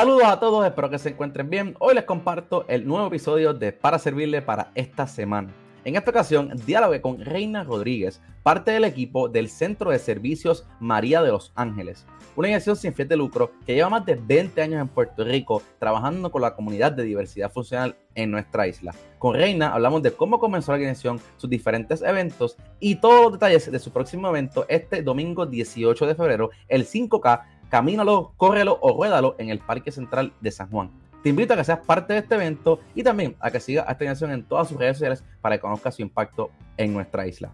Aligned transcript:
Saludos 0.00 0.24
a 0.24 0.40
todos, 0.40 0.64
espero 0.64 0.88
que 0.88 0.98
se 0.98 1.10
encuentren 1.10 1.50
bien. 1.50 1.76
Hoy 1.78 1.94
les 1.94 2.04
comparto 2.04 2.64
el 2.68 2.86
nuevo 2.86 3.08
episodio 3.08 3.52
de 3.52 3.70
Para 3.70 3.98
Servirle 3.98 4.40
para 4.40 4.72
esta 4.74 5.06
semana. 5.06 5.52
En 5.84 5.94
esta 5.94 6.10
ocasión, 6.10 6.54
dialogué 6.64 7.02
con 7.02 7.20
Reina 7.22 7.64
Rodríguez, 7.64 8.22
parte 8.42 8.70
del 8.70 8.84
equipo 8.84 9.28
del 9.28 9.50
Centro 9.50 9.90
de 9.90 9.98
Servicios 9.98 10.66
María 10.80 11.20
de 11.20 11.32
los 11.32 11.52
Ángeles, 11.54 12.06
una 12.34 12.48
organización 12.48 12.76
sin 12.76 12.94
fin 12.94 13.08
de 13.08 13.16
lucro 13.18 13.52
que 13.66 13.74
lleva 13.74 13.90
más 13.90 14.06
de 14.06 14.14
20 14.14 14.62
años 14.62 14.80
en 14.80 14.88
Puerto 14.88 15.22
Rico 15.22 15.60
trabajando 15.78 16.32
con 16.32 16.40
la 16.40 16.54
comunidad 16.56 16.92
de 16.92 17.04
diversidad 17.04 17.52
funcional 17.52 17.94
en 18.14 18.30
nuestra 18.30 18.66
isla. 18.66 18.94
Con 19.18 19.34
Reina 19.34 19.74
hablamos 19.74 20.02
de 20.02 20.12
cómo 20.12 20.38
comenzó 20.38 20.72
la 20.72 20.76
organización, 20.76 21.20
sus 21.36 21.50
diferentes 21.50 22.00
eventos 22.00 22.56
y 22.78 22.94
todos 22.94 23.24
los 23.24 23.32
detalles 23.32 23.70
de 23.70 23.78
su 23.78 23.90
próximo 23.90 24.28
evento 24.28 24.64
este 24.70 25.02
domingo 25.02 25.44
18 25.44 26.06
de 26.06 26.14
febrero, 26.14 26.48
el 26.68 26.86
5K 26.86 27.42
camínalo, 27.70 28.34
córrelo 28.36 28.78
o 28.82 28.94
ruédalo 28.94 29.36
en 29.38 29.48
el 29.48 29.60
Parque 29.60 29.90
Central 29.90 30.34
de 30.40 30.50
San 30.50 30.68
Juan. 30.70 30.90
Te 31.22 31.28
invito 31.30 31.54
a 31.54 31.56
que 31.56 31.64
seas 31.64 31.80
parte 31.80 32.12
de 32.12 32.18
este 32.18 32.34
evento 32.34 32.80
y 32.94 33.02
también 33.02 33.36
a 33.40 33.50
que 33.50 33.60
sigas 33.60 33.86
a 33.86 33.92
esta 33.92 34.04
organización 34.04 34.32
en 34.32 34.44
todas 34.44 34.68
sus 34.68 34.78
redes 34.78 34.96
sociales 34.96 35.24
para 35.40 35.56
que 35.56 35.60
conozcas 35.60 35.94
su 35.94 36.02
impacto 36.02 36.50
en 36.76 36.92
nuestra 36.92 37.26
isla. 37.26 37.52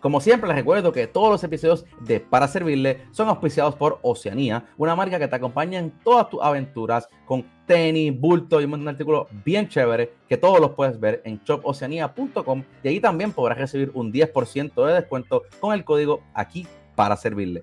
Como 0.00 0.20
siempre, 0.20 0.48
les 0.48 0.56
recuerdo 0.56 0.90
que 0.90 1.06
todos 1.06 1.30
los 1.30 1.44
episodios 1.44 1.84
de 2.00 2.18
Para 2.18 2.48
Servirle 2.48 3.02
son 3.12 3.28
auspiciados 3.28 3.76
por 3.76 4.00
Oceanía, 4.02 4.64
una 4.76 4.96
marca 4.96 5.18
que 5.18 5.28
te 5.28 5.36
acompaña 5.36 5.78
en 5.78 5.92
todas 6.02 6.28
tus 6.28 6.42
aventuras 6.42 7.08
con 7.24 7.44
tenis, 7.66 8.18
bulto 8.18 8.60
y 8.60 8.64
un 8.64 8.70
montón 8.70 8.86
de 8.86 8.90
artículos 8.90 9.28
bien 9.44 9.68
chéveres 9.68 10.08
que 10.28 10.36
todos 10.36 10.58
los 10.60 10.72
puedes 10.72 10.98
ver 10.98 11.22
en 11.24 11.40
shopoceanía.com 11.44 12.64
y 12.82 12.88
ahí 12.88 12.98
también 12.98 13.32
podrás 13.32 13.58
recibir 13.58 13.92
un 13.94 14.12
10% 14.12 14.86
de 14.86 14.94
descuento 14.94 15.44
con 15.60 15.72
el 15.72 15.84
código 15.84 16.20
aquí 16.34 16.66
para 16.96 17.16
servirle. 17.16 17.62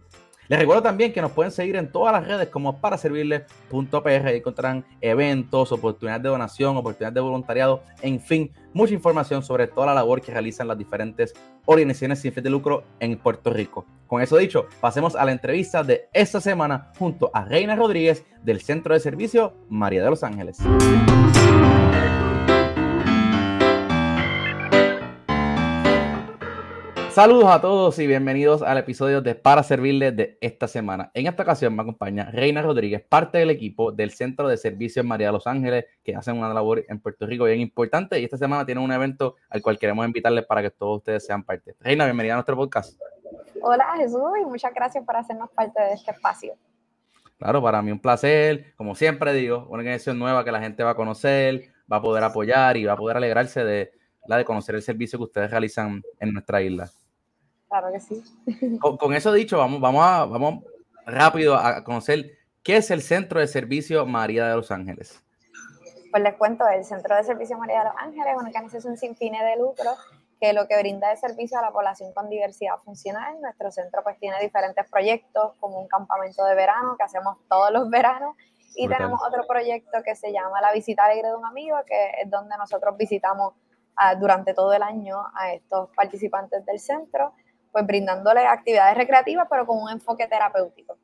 Les 0.50 0.58
recuerdo 0.58 0.82
también 0.82 1.14
que 1.14 1.22
nos 1.22 1.32
pueden 1.32 1.52
seguir 1.52 1.76
en 1.76 1.92
todas 1.92 2.12
las 2.12 2.28
redes 2.28 2.50
como 2.50 2.82
para 2.82 2.98
servirles.pr. 2.98 4.08
Ahí 4.08 4.38
encontrarán 4.38 4.84
eventos, 5.00 5.72
oportunidades 5.72 6.24
de 6.24 6.30
donación, 6.30 6.76
oportunidades 6.76 7.14
de 7.14 7.22
voluntariado, 7.22 7.84
en 8.02 8.20
fin, 8.20 8.52
mucha 8.74 8.96
información 8.96 9.44
sobre 9.44 9.68
toda 9.68 9.86
la 9.86 9.94
labor 9.94 10.22
que 10.22 10.32
realizan 10.32 10.68
las 10.68 10.76
diferentes 10.76 11.36
organizaciones 11.66 12.18
sin 12.18 12.34
fin 12.34 12.44
de 12.44 12.50
lucro 12.50 12.84
en 13.00 13.16
Puerto 13.20 13.54
Rico. 13.54 13.86
Con 14.08 14.24
eso 14.24 14.38
dicho, 14.38 14.66
pasemos 14.82 15.16
a 15.16 15.24
la 15.24 15.34
entrevista 15.34 15.84
de 15.84 16.10
esta 16.14 16.42
semana 16.42 16.92
junto 16.98 17.30
a 17.32 17.46
Reina 17.46 17.76
Rodríguez 17.76 18.26
del 18.42 18.60
Centro 18.62 18.96
de 18.96 19.02
Servicio 19.02 19.54
María 19.70 20.04
de 20.04 20.10
los 20.10 20.24
Ángeles. 20.24 20.58
Saludos 27.20 27.52
a 27.52 27.60
todos 27.60 28.00
y 28.00 28.08
bienvenidos 28.08 28.62
al 28.62 28.78
episodio 28.78 29.22
de 29.22 29.36
Para 29.36 29.62
Servirles 29.62 30.16
de 30.16 30.38
esta 30.40 30.70
semana. 30.70 31.12
En 31.14 31.28
esta 31.28 31.44
ocasión 31.44 31.76
me 31.76 31.82
acompaña 31.82 32.32
Reina 32.32 32.62
Rodríguez, 32.62 33.04
parte 33.10 33.40
del 33.40 33.50
equipo 33.50 33.92
del 33.92 34.12
Centro 34.12 34.48
de 34.48 34.56
Servicios 34.56 35.06
María 35.06 35.28
de 35.28 35.34
los 35.34 35.46
Ángeles, 35.46 35.84
que 36.02 36.16
hacen 36.16 36.38
una 36.38 36.54
labor 36.54 36.86
en 36.88 37.02
Puerto 37.02 37.26
Rico 37.26 37.44
bien 37.44 37.60
importante 37.60 38.22
y 38.22 38.24
esta 38.24 38.38
semana 38.38 38.66
tiene 38.66 38.80
un 38.80 38.90
evento 38.94 39.36
al 39.50 39.62
cual 39.62 39.78
queremos 39.78 40.06
invitarles 40.06 40.46
para 40.46 40.62
que 40.62 40.72
todos 40.72 41.00
ustedes 41.00 41.26
sean 41.26 41.44
parte. 41.44 41.76
Reina, 41.82 42.06
bienvenida 42.06 42.36
a 42.36 42.38
nuestro 42.38 42.56
podcast. 42.56 42.98
Hola 43.62 43.96
Jesús 43.98 44.22
y 44.42 44.46
muchas 44.46 44.74
gracias 44.74 45.04
por 45.04 45.18
hacernos 45.18 45.50
parte 45.50 45.82
de 45.82 45.96
este 45.96 46.12
espacio. 46.12 46.54
Claro, 47.38 47.62
para 47.62 47.82
mí 47.82 47.92
un 47.92 48.00
placer. 48.00 48.74
Como 48.78 48.96
siempre 48.96 49.34
digo, 49.34 49.68
una 49.68 49.80
organización 49.80 50.20
nueva 50.20 50.46
que 50.46 50.54
la 50.54 50.62
gente 50.62 50.86
va 50.86 50.92
a 50.92 50.96
conocer, 50.96 51.64
va 51.92 51.98
a 51.98 52.02
poder 52.02 52.24
apoyar 52.24 52.78
y 52.78 52.86
va 52.86 52.94
a 52.94 52.98
poder 52.98 53.18
alegrarse 53.18 53.66
de 53.66 53.92
la 54.26 54.38
de 54.38 54.46
conocer 54.46 54.76
el 54.76 54.84
servicio 54.84 55.20
que 55.20 55.26
ustedes 55.26 55.52
realizan 55.52 56.02
en 56.22 56.32
nuestra 56.32 56.62
isla. 56.62 56.90
Claro 57.70 57.92
que 57.92 58.00
sí. 58.00 58.24
Con, 58.80 59.14
eso 59.14 59.32
dicho, 59.32 59.58
vamos, 59.58 59.80
vamos, 59.80 60.04
a, 60.04 60.26
vamos 60.26 60.64
rápido 61.06 61.56
a 61.56 61.84
conocer 61.84 62.32
qué 62.64 62.78
es 62.78 62.92
el 62.92 63.02
Centro 63.02 63.40
de 63.40 63.48
Servicio 63.48 64.06
María 64.06 64.48
de 64.48 64.56
los 64.56 64.72
Ángeles. 64.72 65.24
Pues 66.12 66.24
les 66.24 66.36
cuento, 66.36 66.68
el 66.68 66.84
Centro 66.84 67.16
de 67.16 67.24
Servicio 67.24 67.58
María 67.58 67.80
de 67.80 67.86
los 67.86 67.94
Ángeles 67.98 68.28
es 68.28 68.38
una 68.38 68.48
organización 68.48 68.98
sin 68.98 69.16
fines 69.16 69.42
de 69.42 69.58
lucro 69.58 69.92
que 70.40 70.54
lo 70.54 70.68
que 70.68 70.80
brinda 70.80 71.12
es 71.12 71.20
servicio 71.20 71.60
a 71.60 71.62
la 71.62 71.72
población 71.72 72.14
con 72.14 72.30
diversidad 72.30 72.78
funcional. 72.84 73.40
Nuestro 73.42 73.72
centro 73.72 74.02
pues 74.04 74.18
tiene 74.20 74.40
diferentes 74.40 74.90
proyectos, 74.90 75.54
como 75.60 75.80
un 75.82 75.88
campamento 75.88 76.46
de 76.46 76.56
verano 76.56 76.96
que 76.98 77.04
hacemos 77.04 77.38
todos 77.50 77.72
los 77.72 77.90
veranos, 77.90 78.36
y 78.76 78.88
tenemos 78.88 79.20
otro 79.28 79.46
proyecto 79.46 80.02
que 80.04 80.16
se 80.16 80.32
llama 80.32 80.62
La 80.62 80.72
Visita 80.72 81.04
Alegre 81.04 81.30
de 81.30 81.36
un 81.36 81.46
Amigo, 81.46 81.78
que 81.86 82.22
es 82.22 82.30
donde 82.30 82.56
nosotros 82.58 82.96
visitamos 82.96 83.54
ah, 83.98 84.16
durante 84.16 84.54
todo 84.54 84.72
el 84.74 84.84
año 84.84 85.18
a 85.36 85.54
estos 85.54 85.90
participantes 85.96 86.66
del 86.66 86.80
centro 86.80 87.34
pues 87.72 87.86
brindándole 87.86 88.46
actividades 88.46 88.98
recreativas, 88.98 89.48
pero 89.50 89.66
con 89.66 89.82
un 89.82 89.90
enfoque 89.90 90.28
terapéutico. 90.28 90.98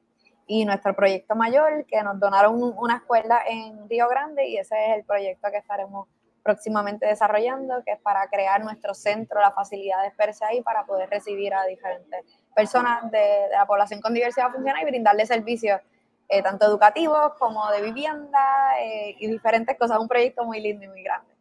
Y 0.47 0.65
nuestro 0.65 0.95
proyecto 0.95 1.35
mayor, 1.35 1.85
que 1.85 2.01
nos 2.03 2.19
donaron 2.19 2.61
una 2.77 2.97
escuela 2.97 3.41
en 3.47 3.89
Río 3.89 4.07
Grande, 4.07 4.47
y 4.47 4.57
ese 4.57 4.75
es 4.85 4.97
el 4.97 5.03
proyecto 5.03 5.49
que 5.51 5.57
estaremos 5.57 6.07
próximamente 6.43 7.07
desarrollando, 7.07 7.83
que 7.83 7.93
es 7.93 7.99
para 7.99 8.27
crear 8.27 8.63
nuestro 8.63 8.93
centro, 8.93 9.41
la 9.41 9.51
facilidad 9.51 10.01
de 10.01 10.09
experiencia 10.09 10.47
ahí 10.47 10.61
para 10.61 10.85
poder 10.85 11.09
recibir 11.09 11.51
a 11.55 11.65
diferentes 11.65 12.23
personas 12.55 13.09
de, 13.09 13.47
la 13.51 13.65
población 13.65 13.99
con 13.99 14.13
diversidad 14.13 14.51
funcional 14.51 14.83
y 14.83 14.85
brindarle 14.85 15.25
servicios 15.25 15.81
eh, 16.29 16.43
tanto 16.43 16.67
educativos 16.67 17.33
como 17.39 17.69
de 17.71 17.81
vivienda 17.81 18.79
eh, 18.79 19.15
y 19.19 19.27
diferentes 19.27 19.75
cosas. 19.75 19.97
Un 19.97 20.07
proyecto 20.07 20.45
muy 20.45 20.61
lindo 20.61 20.85
y 20.85 20.87
muy 20.87 21.01
grande. 21.01 21.34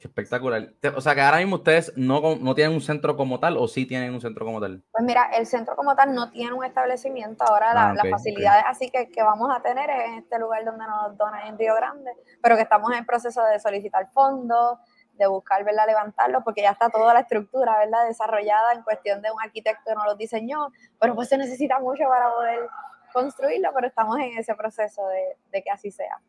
Espectacular. 0.00 0.74
O 0.94 1.00
sea 1.00 1.14
que 1.14 1.22
ahora 1.22 1.38
mismo 1.38 1.56
ustedes 1.56 1.92
no, 1.96 2.36
no 2.36 2.54
tienen 2.54 2.74
un 2.74 2.82
centro 2.82 3.16
como 3.16 3.40
tal 3.40 3.56
o 3.56 3.66
sí 3.66 3.86
tienen 3.86 4.12
un 4.12 4.20
centro 4.20 4.44
como 4.44 4.60
tal. 4.60 4.82
Pues 4.92 5.04
mira, 5.04 5.30
el 5.34 5.46
centro 5.46 5.74
como 5.74 5.96
tal 5.96 6.14
no 6.14 6.30
tiene 6.30 6.52
un 6.52 6.64
establecimiento. 6.64 7.44
Ahora 7.44 7.72
la, 7.72 7.90
ah, 7.90 7.94
las 7.94 8.10
facilidades 8.10 8.64
así 8.66 8.90
que, 8.90 9.08
que, 9.08 9.22
vamos 9.22 9.50
a 9.54 9.62
tener 9.62 9.88
es 9.88 10.04
en 10.08 10.14
este 10.18 10.38
lugar 10.38 10.64
donde 10.64 10.86
nos 10.86 11.16
donan 11.16 11.46
en 11.46 11.58
Río 11.58 11.74
Grande, 11.74 12.10
pero 12.42 12.56
que 12.56 12.62
estamos 12.62 12.92
en 12.92 12.98
el 12.98 13.06
proceso 13.06 13.42
de 13.44 13.58
solicitar 13.58 14.10
fondos, 14.12 14.78
de 15.14 15.26
buscar, 15.26 15.64
¿verdad? 15.64 15.86
Levantarlo, 15.86 16.44
porque 16.44 16.60
ya 16.60 16.70
está 16.70 16.90
toda 16.90 17.14
la 17.14 17.20
estructura, 17.20 17.78
¿verdad? 17.78 18.06
Desarrollada 18.06 18.74
en 18.74 18.82
cuestión 18.82 19.22
de 19.22 19.30
un 19.30 19.40
arquitecto 19.42 19.82
que 19.86 19.94
nos 19.94 20.04
lo 20.04 20.14
diseñó, 20.14 20.72
pero 21.00 21.14
pues 21.14 21.28
se 21.28 21.38
necesita 21.38 21.78
mucho 21.78 22.04
para 22.06 22.30
poder 22.30 22.68
construirlo, 23.14 23.70
pero 23.74 23.86
estamos 23.86 24.18
en 24.18 24.36
ese 24.38 24.54
proceso 24.54 25.06
de, 25.08 25.38
de 25.50 25.62
que 25.62 25.70
así 25.70 25.90
sea. 25.90 26.20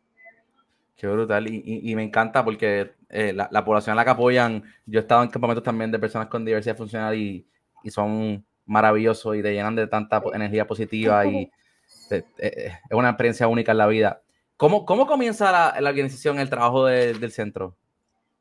Qué 0.98 1.06
brutal. 1.06 1.46
Y, 1.48 1.94
me 1.94 2.02
encanta 2.02 2.44
porque 2.44 2.90
eh, 3.08 3.32
la, 3.32 3.64
población 3.64 3.92
a 3.92 3.96
la 3.96 4.04
que 4.04 4.10
apoyan, 4.10 4.64
yo 4.84 4.98
he 4.98 5.02
estado 5.02 5.22
en 5.22 5.28
campamentos 5.30 5.62
también 5.62 5.92
de 5.92 5.98
personas 6.00 6.26
con 6.26 6.44
diversidad 6.44 6.76
funcional 6.76 7.14
y, 7.14 7.46
son 7.88 8.44
maravillosos 8.66 9.36
y 9.36 9.42
te 9.42 9.54
llenan 9.54 9.76
de 9.76 9.86
tanta 9.86 10.20
energía 10.34 10.66
positiva 10.66 11.24
y 11.24 11.50
eh, 12.10 12.22
es 12.36 12.74
una 12.90 13.10
experiencia 13.10 13.46
única 13.46 13.70
en 13.72 13.78
la 13.78 13.86
vida. 13.86 14.22
¿Cómo, 14.56 14.84
cómo 14.84 15.06
comienza 15.06 15.52
la, 15.52 15.80
la 15.80 15.90
organización, 15.90 16.40
el 16.40 16.50
trabajo 16.50 16.84
del 16.84 17.30
centro? 17.30 17.76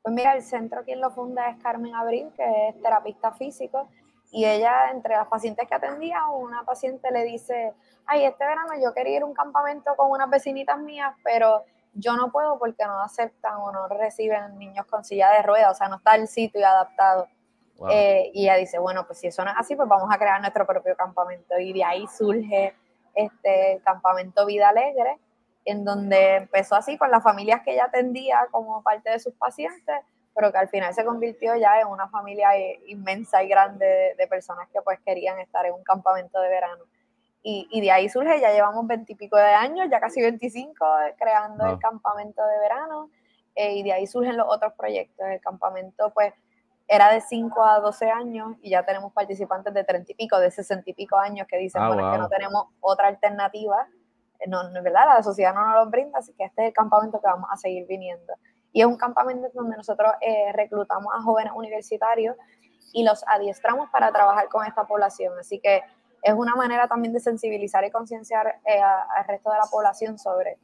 Pues 0.02 0.16
mira, 0.16 0.34
el 0.36 0.42
centro 0.42 0.84
quien 0.84 1.00
lo 1.00 1.12
funda 1.12 1.52
es 1.52 1.62
Carmen 1.62 1.94
Abril, 1.94 2.30
que 2.36 2.70
es 2.70 2.82
terapista 2.82 3.34
físico, 3.34 3.88
y 4.32 4.46
ella, 4.46 4.90
entre 4.92 5.14
las 5.14 5.28
pacientes 5.28 5.68
que 5.68 5.76
atendía, 5.76 6.28
una 6.30 6.64
paciente 6.64 7.12
le 7.12 7.24
dice, 7.24 7.74
ay, 8.08 8.26
este 8.26 8.46
verano 8.46 8.74
yo 8.84 8.94
quería 8.96 9.18
ir 9.18 9.22
a 9.22 9.26
un 9.26 9.36
campamento 9.36 9.96
con 9.96 10.10
unas 10.10 10.30
vecinitas 10.30 10.80
mías, 10.80 11.14
pero 11.24 11.64
yo 11.94 12.16
no 12.16 12.32
puedo 12.32 12.60
porque 12.60 12.86
no 12.86 13.02
aceptan 13.02 13.56
o 13.58 13.72
no 13.72 13.88
reciben 13.88 14.58
niños 14.58 14.86
con 14.86 15.04
silla 15.04 15.32
de 15.32 15.42
ruedas, 15.42 15.72
o 15.72 15.76
sea, 15.76 15.90
no 15.90 15.98
está 15.98 16.16
el 16.16 16.28
sitio 16.28 16.66
adaptado. 16.66 17.28
Eh, 17.90 18.32
y 18.34 18.44
ella 18.44 18.56
dice, 18.56 18.80
bueno, 18.80 19.06
pues 19.06 19.20
si 19.20 19.28
eso 19.28 19.44
no 19.46 19.52
es 19.52 19.58
así, 19.58 19.76
pues 19.76 19.88
vamos 19.88 20.10
a 20.12 20.18
crear 20.18 20.40
nuestro 20.42 20.66
propio 20.66 20.96
campamento. 20.96 21.58
Y 21.60 21.74
de 21.74 21.84
ahí 21.84 22.08
surge 22.08 22.76
este 23.14 23.74
el 23.74 23.84
campamento 23.84 24.46
Vida 24.46 24.70
Alegre, 24.70 25.20
en 25.66 25.84
donde 25.84 26.38
empezó 26.38 26.76
así 26.76 26.98
con 26.98 27.12
las 27.12 27.24
familias 27.24 27.62
que 27.64 27.74
ella 27.74 27.86
atendía 27.86 28.48
como 28.52 28.82
parte 28.82 29.10
de 29.12 29.20
sus 29.20 29.34
pacientes, 29.34 29.96
pero 30.34 30.52
que 30.52 30.58
al 30.58 30.70
final 30.70 30.94
se 30.94 31.06
convirtió 31.06 31.56
ya 31.56 31.80
en 31.80 31.88
una 31.88 32.08
familia 32.10 32.50
inmensa 32.86 33.44
y 33.44 33.48
grande 33.48 33.86
de, 33.86 34.16
de 34.16 34.28
personas 34.28 34.68
que 34.70 34.82
pues 34.82 35.00
querían 35.02 35.40
estar 35.40 35.66
en 35.66 35.74
un 35.74 35.84
campamento 35.84 36.40
de 36.40 36.50
verano. 36.50 36.84
Y, 37.50 37.80
de 37.80 37.92
ahí 37.92 38.10
surge, 38.10 38.42
ya 38.42 38.52
llevamos 38.52 38.86
veintipico 38.88 39.38
de 39.38 39.54
años, 39.54 39.88
ya 39.90 40.02
casi 40.02 40.22
25 40.22 40.86
eh, 41.00 41.16
creando 41.18 41.66
el 41.66 41.80
campamento 41.80 42.46
de 42.46 42.60
verano, 42.60 43.10
eh, 43.56 43.76
y 43.76 43.84
de 43.84 43.94
ahí 43.94 44.06
surgen 44.06 44.36
los 44.36 44.48
otros 44.50 44.74
proyectos. 44.74 45.26
El 45.26 45.40
campamento, 45.40 46.12
pues, 46.14 46.34
era 46.90 47.10
de 47.10 47.22
5 47.22 47.64
a 47.64 47.80
12 47.80 48.12
años 48.12 48.58
y 48.62 48.72
ya 48.72 48.84
tenemos 48.84 49.14
participantes 49.14 49.74
de 49.74 49.86
30 49.86 50.12
y 50.12 50.16
pico, 50.16 50.38
de 50.38 50.52
60 50.52 50.90
y 50.90 50.94
pico 50.94 51.18
años 51.18 51.48
que 51.48 51.58
dicen, 51.58 51.84
ah, 51.84 51.88
bueno, 51.88 52.12
que 52.12 52.18
no 52.18 52.28
tenemos 52.28 52.66
otra 52.82 53.08
alternativa, 53.08 53.88
eh, 54.40 54.50
no, 54.50 54.70
¿verdad? 54.84 55.06
La 55.16 55.24
sociedad 55.24 55.54
no 55.54 55.66
nos 55.66 55.86
lo 55.86 55.90
brinda, 55.90 56.20
así 56.20 56.34
que 56.34 56.44
este 56.44 56.64
es 56.64 56.68
el 56.68 56.74
campamento 56.74 57.22
que 57.22 57.28
vamos 57.28 57.50
a 57.50 57.56
seguir 57.56 57.88
viniendo. 57.88 58.34
Y 58.74 58.82
es 58.82 58.88
un 58.88 58.98
campamento 58.98 59.48
donde 59.54 59.78
nosotros 59.78 60.12
reclutamos 60.54 61.14
a 61.18 61.22
jóvenes 61.22 61.54
universitarios 61.56 62.36
y 62.92 63.06
los 63.06 63.24
adiestramos 63.26 63.90
para 63.90 64.12
trabajar 64.12 64.50
con 64.50 64.66
esta 64.66 64.86
población. 64.86 65.34
Así 65.40 65.60
que 65.60 65.82
es 66.28 66.34
una 66.34 66.56
manera 66.56 66.88
también 66.88 67.14
de 67.14 67.22
sensibilizar 67.22 67.86
y 67.86 67.92
concienciar 67.92 68.60
eh, 68.66 68.82
al 68.82 69.26
resto 69.28 69.50
de 69.50 69.58
la 69.58 69.66
población 69.72 70.20
sobre 70.20 70.58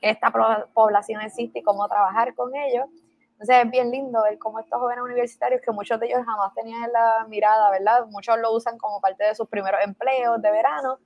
que 0.00 0.10
esta 0.10 0.32
población 0.72 1.20
existe 1.20 1.58
y 1.58 1.62
cómo 1.62 1.86
trabajar 1.86 2.34
con 2.34 2.54
ellos. 2.56 2.86
Entonces 3.32 3.64
es 3.64 3.70
bien 3.70 3.90
lindo 3.90 4.22
ver 4.22 4.38
cómo 4.38 4.58
estos 4.58 4.80
jóvenes 4.80 5.04
universitarios, 5.04 5.60
que 5.60 5.70
muchos 5.70 6.00
de 6.00 6.06
ellos 6.06 6.24
jamás 6.24 6.54
tenían 6.54 6.90
la 6.92 7.26
mirada, 7.28 7.70
¿verdad? 7.70 8.06
Muchos 8.06 8.38
lo 8.38 8.52
usan 8.54 8.78
como 8.78 9.00
parte 9.00 9.24
de 9.24 9.34
sus 9.34 9.48
primeros 9.48 9.80
empleos 9.84 10.40
de 10.40 10.50
verano 10.50 10.98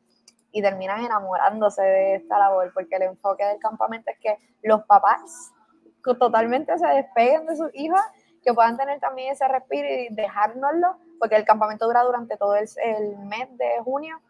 y 0.53 0.63
terminan 0.63 1.05
enamorándose 1.05 1.83
de 1.83 2.15
esta 2.15 2.39
labor, 2.39 2.71
porque 2.73 2.97
el 2.97 3.03
enfoque 3.03 3.45
del 3.45 3.59
campamento 3.59 4.11
es 4.11 4.19
que 4.21 4.39
los 4.63 4.85
papás 4.85 5.53
totalmente 6.15 6.79
se 6.79 6.87
despeguen 6.87 7.47
de 7.47 7.57
sus 7.57 7.71
hijos, 7.75 8.01
que 8.43 8.55
puedan 8.55 8.77
tener 8.77 9.01
también 9.01 9.33
ese 9.33 9.49
respiro 9.49 9.89
y 9.89 10.15
dejárnoslo, 10.15 10.97
porque 11.19 11.37
el 11.37 11.45
campamento 11.45 11.87
dura 11.87 12.03
durante 12.03 12.37
todo 12.37 12.55
el, 12.55 13.19
mes 13.19 13.49
de 13.57 13.81
junio, 13.85 14.21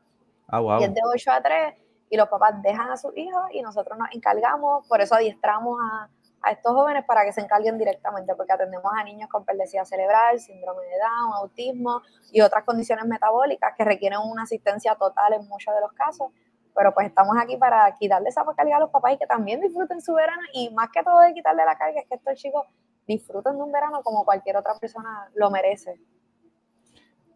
ah, 0.49 0.61
wow. 0.61 0.81
y 0.81 0.85
es 0.85 0.95
de 0.95 1.01
8 1.05 1.31
a 1.33 1.43
3, 1.43 1.75
y 2.09 2.17
los 2.17 2.29
papás 2.29 2.63
dejan 2.63 2.91
a 2.91 2.97
sus 2.97 3.17
hijos 3.17 3.43
y 3.53 3.63
nosotros 3.63 3.99
nos 3.99 4.09
encargamos, 4.13 4.87
por 4.87 5.01
eso 5.01 5.15
adiestramos 5.15 5.79
a, 5.81 6.09
a 6.47 6.53
estos 6.53 6.73
jóvenes 6.73 7.05
para 7.05 7.25
que 7.25 7.33
se 7.33 7.41
encarguen 7.41 7.77
directamente, 7.77 8.35
porque 8.37 8.53
atendemos 8.53 8.91
a 8.95 9.03
niños 9.03 9.29
con 9.29 9.45
perlesía 9.45 9.85
cerebral, 9.85 10.39
síndrome 10.39 10.83
de 10.85 10.99
Down, 10.99 11.33
autismo 11.35 12.03
y 12.31 12.41
otras 12.41 12.65
condiciones 12.65 13.05
metabólicas 13.07 13.75
que 13.77 13.85
requieren 13.85 14.21
una 14.21 14.43
asistencia 14.43 14.95
total 14.95 15.35
en 15.35 15.47
muchos 15.49 15.75
de 15.75 15.81
los 15.81 15.93
casos. 15.93 16.29
Pero 16.75 16.93
pues 16.93 17.07
estamos 17.07 17.37
aquí 17.41 17.57
para 17.57 17.91
quitarle 17.99 18.29
esa 18.29 18.45
carga 18.55 18.77
a 18.77 18.81
los 18.81 18.91
papás 18.91 19.15
y 19.15 19.19
que 19.19 19.27
también 19.27 19.61
disfruten 19.61 20.01
su 20.01 20.15
verano 20.15 20.43
y 20.53 20.71
más 20.71 20.91
que 20.91 21.03
todo 21.03 21.21
de 21.21 21.33
quitarle 21.33 21.65
la 21.65 21.77
carga 21.77 22.01
es 22.01 22.07
que 22.07 22.15
estos 22.15 22.35
chicos 22.35 22.67
disfruten 23.07 23.57
de 23.57 23.63
un 23.63 23.73
verano 23.73 24.03
como 24.03 24.25
cualquier 24.25 24.57
otra 24.57 24.79
persona 24.79 25.29
lo 25.35 25.51
merece. 25.51 25.99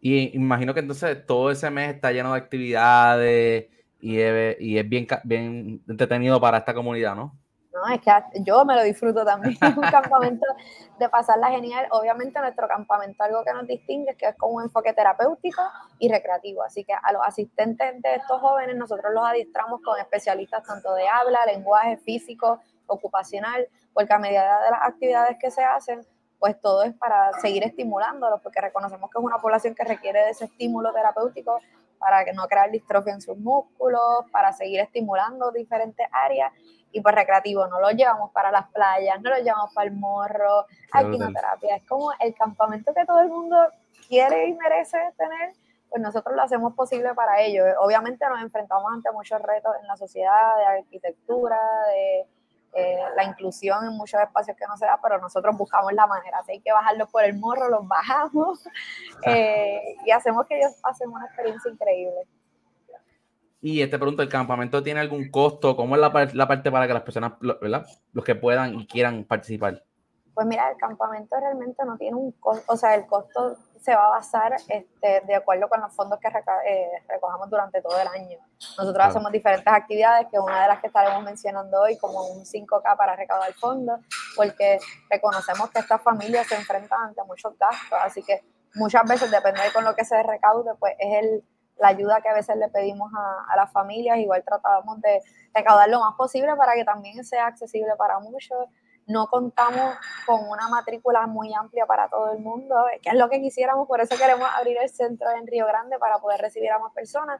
Y 0.01 0.35
imagino 0.35 0.73
que 0.73 0.79
entonces 0.79 1.25
todo 1.27 1.51
ese 1.51 1.69
mes 1.69 1.93
está 1.93 2.11
lleno 2.11 2.33
de 2.33 2.39
actividades 2.39 3.67
y 3.99 4.19
es, 4.19 4.89
bien, 4.89 5.07
bien 5.23 5.83
entretenido 5.87 6.41
para 6.41 6.57
esta 6.57 6.73
comunidad, 6.73 7.15
¿no? 7.15 7.37
No, 7.71 7.87
es 7.93 8.01
que 8.01 8.11
yo 8.41 8.65
me 8.65 8.75
lo 8.75 8.83
disfruto 8.83 9.23
también. 9.23 9.55
un 9.77 9.89
campamento 9.89 10.45
de 10.99 11.07
pasarla 11.07 11.51
genial. 11.51 11.87
Obviamente 11.91 12.39
nuestro 12.39 12.67
campamento 12.67 13.23
algo 13.23 13.43
que 13.45 13.53
nos 13.53 13.65
distingue 13.67 14.11
es 14.11 14.17
que 14.17 14.27
es 14.27 14.35
con 14.35 14.53
un 14.53 14.63
enfoque 14.63 14.91
terapéutico 14.93 15.61
y 15.99 16.09
recreativo. 16.11 16.63
Así 16.63 16.83
que 16.83 16.93
a 16.93 17.13
los 17.13 17.21
asistentes 17.23 18.01
de 18.01 18.15
estos 18.15 18.41
jóvenes 18.41 18.75
nosotros 18.75 19.13
los 19.13 19.23
adiestramos 19.23 19.81
con 19.81 19.99
especialistas 19.99 20.63
tanto 20.63 20.93
de 20.95 21.07
habla, 21.07 21.45
lenguaje 21.45 21.97
físico, 21.97 22.59
ocupacional, 22.87 23.67
porque 23.93 24.13
a 24.13 24.19
medida 24.19 24.63
de 24.63 24.71
las 24.71 24.81
actividades 24.81 25.37
que 25.39 25.51
se 25.51 25.63
hacen, 25.63 26.01
pues 26.41 26.59
todo 26.59 26.81
es 26.81 26.95
para 26.95 27.31
seguir 27.33 27.63
estimulándolos, 27.63 28.41
porque 28.41 28.59
reconocemos 28.59 29.11
que 29.11 29.19
es 29.19 29.23
una 29.23 29.37
población 29.37 29.75
que 29.75 29.83
requiere 29.83 30.23
de 30.23 30.31
ese 30.31 30.45
estímulo 30.45 30.91
terapéutico 30.91 31.59
para 31.99 32.25
que 32.25 32.33
no 32.33 32.47
crear 32.47 32.71
distrofia 32.71 33.13
en 33.13 33.21
sus 33.21 33.37
músculos, 33.37 34.25
para 34.31 34.51
seguir 34.51 34.79
estimulando 34.79 35.51
diferentes 35.51 36.07
áreas 36.11 36.51
y 36.91 36.99
pues 36.99 37.13
recreativo, 37.13 37.67
no 37.67 37.79
lo 37.79 37.91
llevamos 37.91 38.31
para 38.31 38.51
las 38.51 38.67
playas, 38.71 39.21
no 39.21 39.29
lo 39.29 39.37
llevamos 39.37 39.71
para 39.75 39.87
el 39.87 39.95
morro, 39.95 40.65
hay 40.91 41.11
quimioterapia, 41.11 41.75
es 41.75 41.87
como 41.87 42.11
el 42.19 42.33
campamento 42.33 42.91
que 42.91 43.05
todo 43.05 43.19
el 43.19 43.29
mundo 43.29 43.55
quiere 44.07 44.47
y 44.47 44.53
merece 44.55 44.97
tener, 45.15 45.53
pues 45.91 46.01
nosotros 46.01 46.35
lo 46.35 46.41
hacemos 46.41 46.73
posible 46.73 47.13
para 47.13 47.39
ello. 47.39 47.65
Obviamente 47.81 48.27
nos 48.27 48.41
enfrentamos 48.41 48.91
ante 48.91 49.11
muchos 49.11 49.39
retos 49.43 49.73
en 49.79 49.85
la 49.85 49.95
sociedad, 49.95 50.57
de 50.57 50.65
arquitectura, 50.79 51.59
de 51.89 52.25
eh, 52.73 52.97
la 53.15 53.25
inclusión 53.25 53.85
en 53.85 53.97
muchos 53.97 54.19
espacios 54.21 54.55
que 54.57 54.65
no 54.65 54.77
se 54.77 54.85
da, 54.85 54.99
pero 55.01 55.19
nosotros 55.19 55.57
buscamos 55.57 55.91
la 55.93 56.07
manera. 56.07 56.41
Si 56.45 56.53
hay 56.53 56.61
que 56.61 56.71
bajarlos 56.71 57.09
por 57.09 57.23
el 57.23 57.37
morro, 57.37 57.69
los 57.69 57.87
bajamos 57.87 58.63
eh, 59.25 59.95
y 60.05 60.11
hacemos 60.11 60.45
que 60.47 60.57
ellos 60.57 60.73
pasen 60.81 61.09
una 61.09 61.25
experiencia 61.25 61.71
increíble. 61.71 62.27
Y 63.61 63.81
este 63.81 63.99
pregunta, 63.99 64.23
¿el 64.23 64.29
campamento 64.29 64.81
tiene 64.81 65.01
algún 65.01 65.29
costo? 65.29 65.75
¿Cómo 65.75 65.95
es 65.95 66.01
la, 66.01 66.11
parte 66.11 66.71
para 66.71 66.87
que 66.87 66.93
las 66.93 67.03
personas, 67.03 67.33
¿verdad? 67.39 67.85
los 68.11 68.25
que 68.25 68.33
puedan 68.33 68.79
y 68.79 68.87
quieran 68.87 69.23
participar? 69.23 69.83
Pues 70.41 70.49
mira, 70.49 70.71
el 70.71 70.77
campamento 70.77 71.39
realmente 71.39 71.85
no 71.85 71.99
tiene 71.99 72.17
un 72.17 72.31
costo, 72.31 72.63
o 72.73 72.75
sea, 72.75 72.95
el 72.95 73.05
costo 73.05 73.57
se 73.79 73.93
va 73.93 74.07
a 74.07 74.09
basar 74.09 74.55
este, 74.69 75.21
de 75.27 75.35
acuerdo 75.35 75.69
con 75.69 75.79
los 75.79 75.93
fondos 75.93 76.17
que 76.19 76.29
eh, 76.29 76.89
recogamos 77.07 77.47
durante 77.47 77.79
todo 77.79 77.95
el 77.99 78.07
año. 78.07 78.39
Nosotros 78.75 79.05
hacemos 79.05 79.31
diferentes 79.31 79.71
actividades, 79.71 80.29
que 80.31 80.39
una 80.39 80.63
de 80.63 80.67
las 80.69 80.81
que 80.81 80.87
estaremos 80.87 81.21
mencionando 81.21 81.79
hoy, 81.79 81.95
como 81.99 82.23
un 82.25 82.43
5K 82.43 82.97
para 82.97 83.15
recaudar 83.15 83.53
fondos, 83.53 83.99
porque 84.35 84.79
reconocemos 85.11 85.69
que 85.69 85.77
estas 85.77 86.01
familias 86.01 86.47
se 86.47 86.55
enfrentan 86.55 87.09
ante 87.09 87.23
muchos 87.25 87.55
gastos, 87.59 87.99
así 88.01 88.23
que 88.23 88.43
muchas 88.73 89.07
veces, 89.07 89.29
depende 89.29 89.61
de 89.61 89.71
con 89.71 89.83
lo 89.83 89.93
que 89.93 90.05
se 90.05 90.23
recaude, 90.23 90.71
pues 90.79 90.95
es 90.97 91.23
el 91.23 91.43
la 91.81 91.89
ayuda 91.89 92.21
que 92.21 92.29
a 92.29 92.33
veces 92.33 92.55
le 92.57 92.69
pedimos 92.69 93.11
a, 93.15 93.55
las 93.55 93.71
familias, 93.71 94.17
igual 94.19 94.43
tratamos 94.43 95.01
de 95.01 95.21
recaudar 95.53 95.89
lo 95.89 95.99
más 95.99 96.15
posible 96.15 96.55
para 96.55 96.73
que 96.73 96.85
también 96.85 97.23
sea 97.25 97.47
accesible 97.47 97.91
para 97.97 98.19
muchos. 98.19 98.57
No 99.11 99.27
contamos 99.27 99.95
con 100.25 100.47
una 100.49 100.67
matrícula 100.69 101.27
muy 101.27 101.53
amplia 101.53 101.85
para 101.85 102.07
todo 102.09 102.31
el 102.31 102.39
mundo, 102.39 102.75
que 103.01 103.09
es 103.09 103.15
lo 103.15 103.29
que 103.29 103.41
quisiéramos, 103.41 103.87
por 103.87 104.01
eso 104.01 104.15
queremos 104.17 104.47
abrir 104.57 104.77
el 104.81 104.89
centro 104.89 105.29
en 105.31 105.47
Río 105.47 105.65
Grande 105.67 105.99
para 105.99 106.19
poder 106.19 106.41
recibir 106.41 106.71
a 106.71 106.79
más 106.79 106.93
personas, 106.93 107.39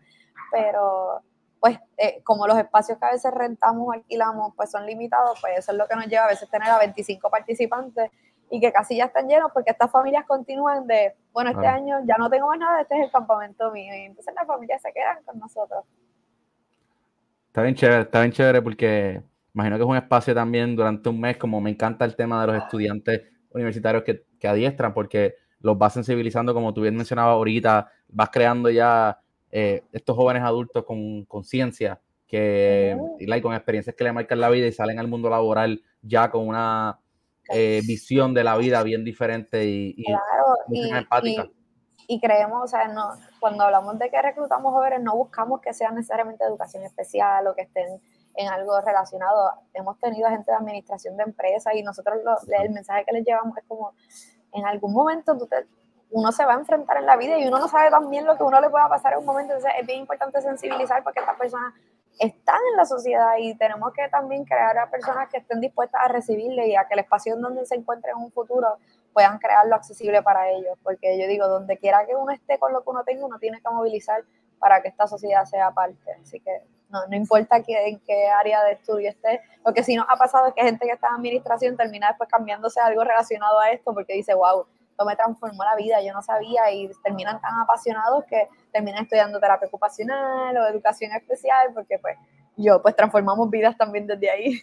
pero 0.51 1.21
pues 1.59 1.79
eh, 1.97 2.21
como 2.23 2.47
los 2.47 2.57
espacios 2.57 2.97
que 2.97 3.05
a 3.05 3.11
veces 3.11 3.31
rentamos 3.31 3.87
o 3.87 3.91
alquilamos 3.91 4.53
pues 4.55 4.71
son 4.71 4.85
limitados, 4.85 5.39
pues 5.39 5.59
eso 5.59 5.71
es 5.71 5.77
lo 5.77 5.87
que 5.87 5.95
nos 5.95 6.07
lleva 6.07 6.25
a 6.25 6.29
veces 6.29 6.49
tener 6.49 6.69
a 6.69 6.79
25 6.79 7.29
participantes 7.29 8.09
y 8.49 8.59
que 8.59 8.71
casi 8.73 8.97
ya 8.97 9.05
están 9.05 9.27
llenos 9.27 9.51
porque 9.53 9.71
estas 9.71 9.89
familias 9.89 10.25
continúan 10.27 10.85
de, 10.85 11.15
bueno, 11.31 11.51
este 11.51 11.65
año 11.65 11.99
ya 12.05 12.17
no 12.17 12.29
tengo 12.29 12.47
más 12.47 12.59
nada, 12.59 12.81
este 12.81 12.97
es 12.97 13.05
el 13.05 13.11
campamento 13.11 13.71
mío. 13.71 13.95
Y 13.95 14.01
entonces 14.01 14.33
las 14.35 14.45
familias 14.45 14.81
se 14.81 14.91
quedan 14.91 15.23
con 15.23 15.39
nosotros. 15.39 15.85
Está 17.47 17.61
bien 17.61 17.75
chévere, 17.75 18.01
está 18.01 18.19
bien 18.19 18.31
chévere 18.33 18.61
porque 18.61 19.23
imagino 19.53 19.77
que 19.77 19.83
es 19.83 19.89
un 19.89 19.97
espacio 19.97 20.33
también 20.33 20.75
durante 20.75 21.09
un 21.09 21.19
mes, 21.19 21.37
como 21.37 21.61
me 21.61 21.69
encanta 21.69 22.05
el 22.05 22.15
tema 22.15 22.41
de 22.41 22.53
los 22.53 22.63
estudiantes 22.63 23.21
universitarios 23.53 24.03
que, 24.03 24.25
que 24.39 24.47
adiestran, 24.47 24.93
porque 24.93 25.35
los 25.59 25.77
vas 25.77 25.93
sensibilizando, 25.93 26.53
como 26.53 26.73
tú 26.73 26.81
bien 26.81 26.95
mencionabas 26.95 27.33
ahorita, 27.33 27.91
vas 28.09 28.29
creando 28.31 28.69
ya 28.69 29.19
eh, 29.51 29.83
estos 29.91 30.15
jóvenes 30.15 30.43
adultos 30.43 30.85
con 30.85 31.25
conciencia 31.25 31.99
que, 32.25 32.97
y 33.19 33.41
con 33.41 33.53
experiencias 33.53 33.95
que 33.95 34.03
le 34.05 34.13
marcan 34.13 34.39
la 34.39 34.49
vida 34.49 34.65
y 34.65 34.71
salen 34.71 34.99
al 34.99 35.09
mundo 35.09 35.29
laboral 35.29 35.83
ya 36.01 36.31
con 36.31 36.47
una 36.47 36.99
eh, 37.49 37.81
visión 37.85 38.33
de 38.33 38.45
la 38.45 38.55
vida 38.55 38.81
bien 38.83 39.03
diferente 39.03 39.65
y, 39.65 39.93
y 39.97 40.89
empática. 40.89 41.49
Y, 42.07 42.19
creemos, 42.19 42.63
o 42.63 42.67
sea, 42.67 42.87
no, 42.87 43.09
cuando 43.39 43.65
hablamos 43.65 43.99
de 43.99 44.09
que 44.09 44.21
reclutamos 44.21 44.73
jóvenes, 44.73 45.01
no 45.01 45.15
buscamos 45.15 45.61
que 45.61 45.73
sean 45.73 45.95
necesariamente 45.95 46.43
educación 46.43 46.83
especial 46.83 47.47
o 47.47 47.55
que 47.55 47.61
estén 47.63 48.01
en 48.35 48.47
algo 48.49 48.79
relacionado. 48.81 49.51
Hemos 49.73 49.99
tenido 49.99 50.29
gente 50.29 50.51
de 50.51 50.57
administración 50.57 51.17
de 51.17 51.23
empresas 51.23 51.73
y 51.75 51.83
nosotros 51.83 52.19
el 52.47 52.69
mensaje 52.69 53.05
que 53.05 53.13
les 53.13 53.25
llevamos 53.25 53.57
es 53.57 53.63
como, 53.67 53.93
en 54.53 54.65
algún 54.65 54.93
momento 54.93 55.37
uno 56.11 56.31
se 56.31 56.45
va 56.45 56.53
a 56.53 56.57
enfrentar 56.57 56.97
en 56.97 57.05
la 57.05 57.15
vida 57.15 57.37
y 57.37 57.47
uno 57.47 57.59
no 57.59 57.67
sabe 57.67 57.89
también 57.89 58.25
lo 58.25 58.35
que 58.35 58.43
uno 58.43 58.59
le 58.59 58.69
pueda 58.69 58.89
pasar 58.89 59.13
en 59.13 59.19
un 59.19 59.25
momento. 59.25 59.53
Entonces 59.53 59.79
es 59.79 59.87
bien 59.87 59.99
importante 59.99 60.41
sensibilizar 60.41 61.03
porque 61.03 61.21
estas 61.21 61.37
personas 61.37 61.73
están 62.19 62.59
en 62.71 62.77
la 62.77 62.85
sociedad 62.85 63.35
y 63.39 63.55
tenemos 63.55 63.93
que 63.93 64.07
también 64.09 64.45
crear 64.45 64.77
a 64.77 64.89
personas 64.89 65.29
que 65.29 65.37
estén 65.37 65.61
dispuestas 65.61 66.01
a 66.03 66.07
recibirle 66.07 66.67
y 66.67 66.75
a 66.75 66.85
que 66.85 66.93
el 66.93 66.99
espacio 66.99 67.33
en 67.33 67.41
donde 67.41 67.65
se 67.65 67.75
encuentren 67.75 68.15
en 68.17 68.23
un 68.23 68.31
futuro 68.31 68.77
puedan 69.13 69.39
crearlo 69.39 69.75
accesible 69.75 70.21
para 70.21 70.49
ellos, 70.49 70.77
porque 70.83 71.19
yo 71.19 71.27
digo, 71.27 71.47
donde 71.47 71.77
quiera 71.77 72.05
que 72.05 72.15
uno 72.15 72.31
esté 72.31 72.59
con 72.59 72.73
lo 72.73 72.83
que 72.83 72.89
uno 72.89 73.03
tenga, 73.03 73.25
uno 73.25 73.39
tiene 73.39 73.61
que 73.61 73.69
movilizar 73.69 74.23
para 74.59 74.81
que 74.81 74.89
esta 74.89 75.07
sociedad 75.07 75.45
sea 75.45 75.71
parte, 75.71 76.11
así 76.21 76.39
que 76.39 76.61
no, 76.91 77.07
no 77.07 77.15
importa 77.15 77.63
que, 77.63 77.87
en 77.87 77.99
qué 77.99 78.27
área 78.27 78.63
de 78.63 78.73
estudio 78.73 79.09
esté, 79.09 79.41
lo 79.65 79.73
que 79.73 79.83
sí 79.83 79.95
nos 79.95 80.05
ha 80.09 80.15
pasado 80.15 80.47
es 80.47 80.53
que 80.53 80.63
gente 80.63 80.85
que 80.85 80.91
está 80.91 81.07
en 81.09 81.15
administración 81.15 81.77
termina 81.77 82.07
después 82.07 82.29
cambiándose 82.29 82.79
algo 82.79 83.03
relacionado 83.03 83.59
a 83.59 83.71
esto 83.71 83.93
porque 83.93 84.13
dice, 84.13 84.33
wow, 84.33 84.65
esto 84.89 85.05
me 85.05 85.15
transformó 85.15 85.63
la 85.63 85.75
vida, 85.75 86.01
yo 86.01 86.13
no 86.13 86.21
sabía 86.21 86.71
y 86.71 86.89
terminan 87.03 87.41
tan 87.41 87.59
apasionados 87.59 88.25
que 88.25 88.49
terminan 88.71 89.03
estudiando 89.03 89.39
terapia 89.39 89.67
ocupacional 89.67 90.55
o 90.57 90.67
educación 90.67 91.11
especial 91.13 91.69
porque 91.73 91.97
pues 91.99 92.17
yo 92.57 92.81
pues 92.81 92.95
transformamos 92.95 93.49
vidas 93.49 93.77
también 93.77 94.07
desde 94.07 94.29
ahí. 94.29 94.61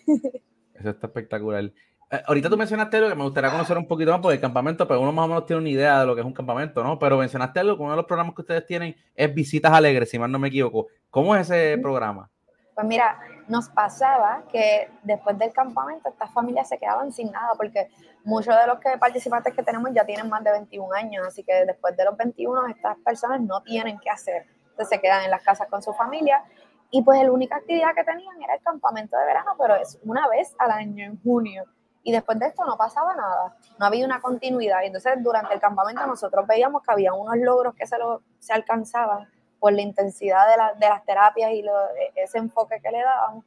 Eso 0.75 0.91
está 0.91 1.07
espectacular. 1.09 1.73
Eh, 2.11 2.23
ahorita 2.27 2.49
tú 2.49 2.57
mencionaste 2.57 2.97
algo 2.97 3.11
que 3.11 3.15
me 3.15 3.25
gustaría 3.25 3.50
conocer 3.50 3.77
un 3.77 3.87
poquito 3.87 4.11
más 4.11 4.21
por 4.21 4.33
el 4.33 4.41
campamento, 4.41 4.88
pero 4.88 5.00
uno 5.00 5.12
más 5.12 5.27
o 5.27 5.29
menos 5.29 5.47
tiene 5.47 5.61
una 5.61 5.69
idea 5.69 6.00
de 6.00 6.07
lo 6.07 6.15
que 6.15 6.23
es 6.23 6.27
un 6.27 6.33
campamento, 6.33 6.83
¿no? 6.83 6.99
Pero 6.99 7.19
mencionaste 7.19 7.61
algo 7.61 7.77
que 7.77 7.83
uno 7.83 7.91
de 7.91 7.97
los 7.99 8.07
programas 8.07 8.35
que 8.35 8.41
ustedes 8.41 8.65
tienen 8.65 8.97
es 9.15 9.35
Visitas 9.35 9.73
Alegres, 9.73 10.09
si 10.09 10.19
mal 10.19 10.33
no 10.33 10.38
me 10.38 10.49
equivoco. 10.49 10.87
¿Cómo 11.11 11.37
es 11.37 11.50
ese 11.50 11.77
programa? 11.83 12.31
Pues 12.75 12.87
mira, 12.87 13.19
nos 13.49 13.69
pasaba 13.69 14.45
que 14.50 14.88
después 15.03 15.37
del 15.37 15.53
campamento 15.53 16.09
estas 16.09 16.33
familias 16.33 16.69
se 16.69 16.79
quedaban 16.79 17.12
sin 17.12 17.31
nada 17.31 17.50
porque 17.57 17.88
muchos 18.25 18.55
de 18.57 18.67
los 18.67 18.79
que 18.79 18.97
participantes 18.99 19.53
que 19.53 19.62
tenemos 19.62 19.91
ya 19.93 20.07
tienen 20.07 20.29
más 20.29 20.43
de 20.45 20.53
21 20.53 20.95
años, 20.95 21.27
así 21.27 21.43
que 21.43 21.67
después 21.67 21.97
de 21.97 22.05
los 22.05 22.17
21 22.17 22.69
estas 22.69 22.97
personas 22.99 23.41
no 23.41 23.62
tienen 23.62 23.99
qué 23.99 24.11
hacer, 24.11 24.47
entonces 24.71 24.88
se 24.88 25.00
quedan 25.00 25.25
en 25.25 25.31
las 25.31 25.43
casas 25.43 25.67
con 25.69 25.83
su 25.83 25.93
familia 25.93 26.43
y 26.91 27.03
pues 27.03 27.21
la 27.21 27.33
única 27.33 27.57
actividad 27.57 27.95
que 27.95 28.05
tenían 28.05 28.41
era 28.43 28.55
el 28.55 28.62
campamento 28.62 29.19
de 29.19 29.27
verano, 29.27 29.57
pero 29.59 29.75
es 29.75 29.99
una 30.05 30.29
vez 30.29 30.55
al 30.59 30.71
año 30.71 31.05
en 31.05 31.21
junio 31.21 31.65
y 32.02 32.12
después 32.12 32.38
de 32.38 32.47
esto 32.47 32.64
no 32.64 32.76
pasaba 32.76 33.14
nada, 33.14 33.57
no 33.78 33.87
había 33.87 34.05
una 34.05 34.21
continuidad. 34.21 34.85
Entonces, 34.85 35.14
durante 35.23 35.55
el 35.55 35.61
campamento 35.61 36.07
nosotros 36.07 36.47
veíamos 36.47 36.83
que 36.83 36.93
había 36.93 37.12
unos 37.12 37.37
logros 37.37 37.75
que 37.75 37.87
se, 37.87 37.99
lo, 37.99 38.23
se 38.38 38.52
alcanzaban 38.52 39.28
por 39.59 39.73
la 39.73 39.83
intensidad 39.83 40.47
de, 40.47 40.78
de 40.78 40.88
las 40.88 41.05
terapias 41.05 41.50
y 41.50 41.61
e, 41.61 42.12
ese 42.17 42.38
enfoque 42.38 42.81
que 42.81 42.90
le 42.90 43.02
daban, 43.02 43.45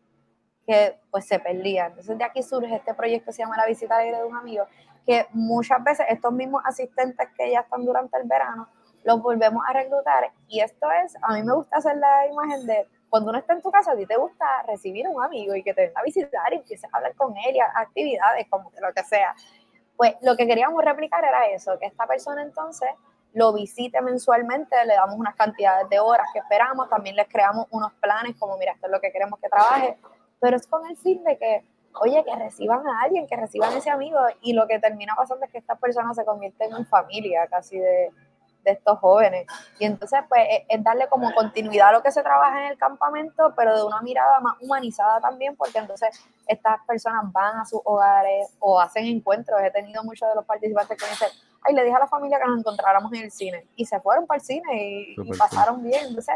que 0.65 0.99
pues 1.09 1.25
se 1.25 1.39
perdía. 1.39 1.87
Entonces 1.87 2.17
de 2.17 2.23
aquí 2.23 2.43
surge 2.43 2.75
este 2.75 2.93
proyecto 2.93 3.27
que 3.27 3.33
se 3.33 3.43
llama 3.43 3.57
La 3.57 3.65
Visita 3.65 3.95
Alegre 3.95 4.17
de 4.17 4.25
un 4.25 4.35
Amigo, 4.35 4.65
que 5.05 5.27
muchas 5.31 5.83
veces 5.83 6.05
estos 6.09 6.31
mismos 6.31 6.61
asistentes 6.65 7.27
que 7.37 7.51
ya 7.51 7.61
están 7.61 7.85
durante 7.85 8.17
el 8.17 8.27
verano, 8.27 8.67
los 9.03 9.21
volvemos 9.21 9.63
a 9.67 9.73
reclutar 9.73 10.31
y 10.47 10.59
esto 10.59 10.87
es, 11.03 11.15
a 11.21 11.33
mí 11.33 11.41
me 11.41 11.53
gusta 11.53 11.77
hacer 11.77 11.97
la 11.97 12.27
imagen 12.27 12.67
de 12.67 12.87
cuando 13.11 13.29
uno 13.29 13.39
está 13.39 13.51
en 13.51 13.61
tu 13.61 13.69
casa, 13.69 13.91
a 13.91 13.95
ti 13.97 14.05
te 14.05 14.15
gusta 14.15 14.45
recibir 14.65 15.05
a 15.05 15.09
un 15.09 15.21
amigo 15.21 15.53
y 15.53 15.63
que 15.63 15.73
te 15.73 15.87
venga 15.87 15.99
a 15.99 16.03
visitar 16.03 16.53
y 16.53 16.55
empieces 16.55 16.89
a 16.91 16.95
hablar 16.95 17.13
con 17.13 17.35
él 17.35 17.57
y 17.57 17.59
actividades, 17.59 18.47
como 18.49 18.71
que 18.71 18.79
lo 18.79 18.93
que 18.93 19.03
sea. 19.03 19.35
Pues 19.97 20.15
lo 20.21 20.37
que 20.37 20.47
queríamos 20.47 20.81
replicar 20.81 21.21
era 21.25 21.45
eso, 21.47 21.77
que 21.77 21.87
esta 21.87 22.07
persona 22.07 22.41
entonces 22.41 22.89
lo 23.33 23.51
visite 23.51 24.01
mensualmente, 24.01 24.77
le 24.85 24.93
damos 24.93 25.17
unas 25.17 25.35
cantidades 25.35 25.89
de 25.89 25.99
horas 25.99 26.25
que 26.31 26.39
esperamos, 26.39 26.89
también 26.89 27.17
les 27.17 27.27
creamos 27.27 27.67
unos 27.71 27.91
planes 27.95 28.37
como, 28.39 28.57
mira, 28.57 28.71
esto 28.71 28.87
es 28.87 28.91
lo 28.93 29.01
que 29.01 29.11
queremos 29.11 29.41
que 29.41 29.49
trabaje, 29.49 29.97
pero 30.39 30.55
es 30.55 30.65
con 30.65 30.89
el 30.89 30.95
fin 30.95 31.21
de 31.25 31.37
que, 31.37 31.65
oye, 31.99 32.23
que 32.23 32.33
reciban 32.37 32.87
a 32.87 33.01
alguien, 33.01 33.27
que 33.27 33.35
reciban 33.35 33.73
a 33.73 33.77
ese 33.77 33.89
amigo, 33.89 34.19
y 34.39 34.53
lo 34.53 34.67
que 34.67 34.79
termina 34.79 35.15
pasando 35.17 35.45
es 35.45 35.51
que 35.51 35.57
estas 35.57 35.77
personas 35.79 36.15
se 36.15 36.23
convierten 36.23 36.73
en 36.73 36.85
familia 36.85 37.45
casi 37.47 37.77
de, 37.77 38.09
de 38.63 38.71
estos 38.71 38.99
jóvenes. 38.99 39.45
Y 39.79 39.85
entonces, 39.85 40.19
pues, 40.27 40.41
es, 40.67 40.83
darle 40.83 41.07
como 41.07 41.33
continuidad 41.33 41.89
a 41.89 41.91
lo 41.93 42.03
que 42.03 42.11
se 42.11 42.21
trabaja 42.21 42.65
en 42.65 42.71
el 42.71 42.77
campamento, 42.77 43.53
pero 43.55 43.75
de 43.75 43.83
una 43.83 44.01
mirada 44.01 44.39
más 44.39 44.55
humanizada 44.61 45.19
también, 45.19 45.55
porque 45.55 45.79
entonces 45.79 46.09
estas 46.47 46.79
personas 46.85 47.31
van 47.31 47.59
a 47.59 47.65
sus 47.65 47.81
hogares 47.83 48.55
o 48.59 48.79
hacen 48.79 49.05
encuentros. 49.05 49.61
He 49.61 49.71
tenido 49.71 50.03
muchos 50.03 50.27
de 50.29 50.35
los 50.35 50.45
participantes 50.45 50.97
que 50.97 51.09
dicen, 51.09 51.29
ay, 51.63 51.73
le 51.73 51.83
dije 51.83 51.95
a 51.95 51.99
la 51.99 52.07
familia 52.07 52.39
que 52.39 52.45
nos 52.45 52.59
encontráramos 52.59 53.11
en 53.13 53.23
el 53.23 53.31
cine. 53.31 53.67
Y 53.75 53.85
se 53.85 53.99
fueron 53.99 54.27
para 54.27 54.39
el 54.39 54.45
cine 54.45 54.83
y, 54.83 55.15
y 55.17 55.37
pasaron 55.37 55.83
bien. 55.83 56.07
Entonces, 56.07 56.35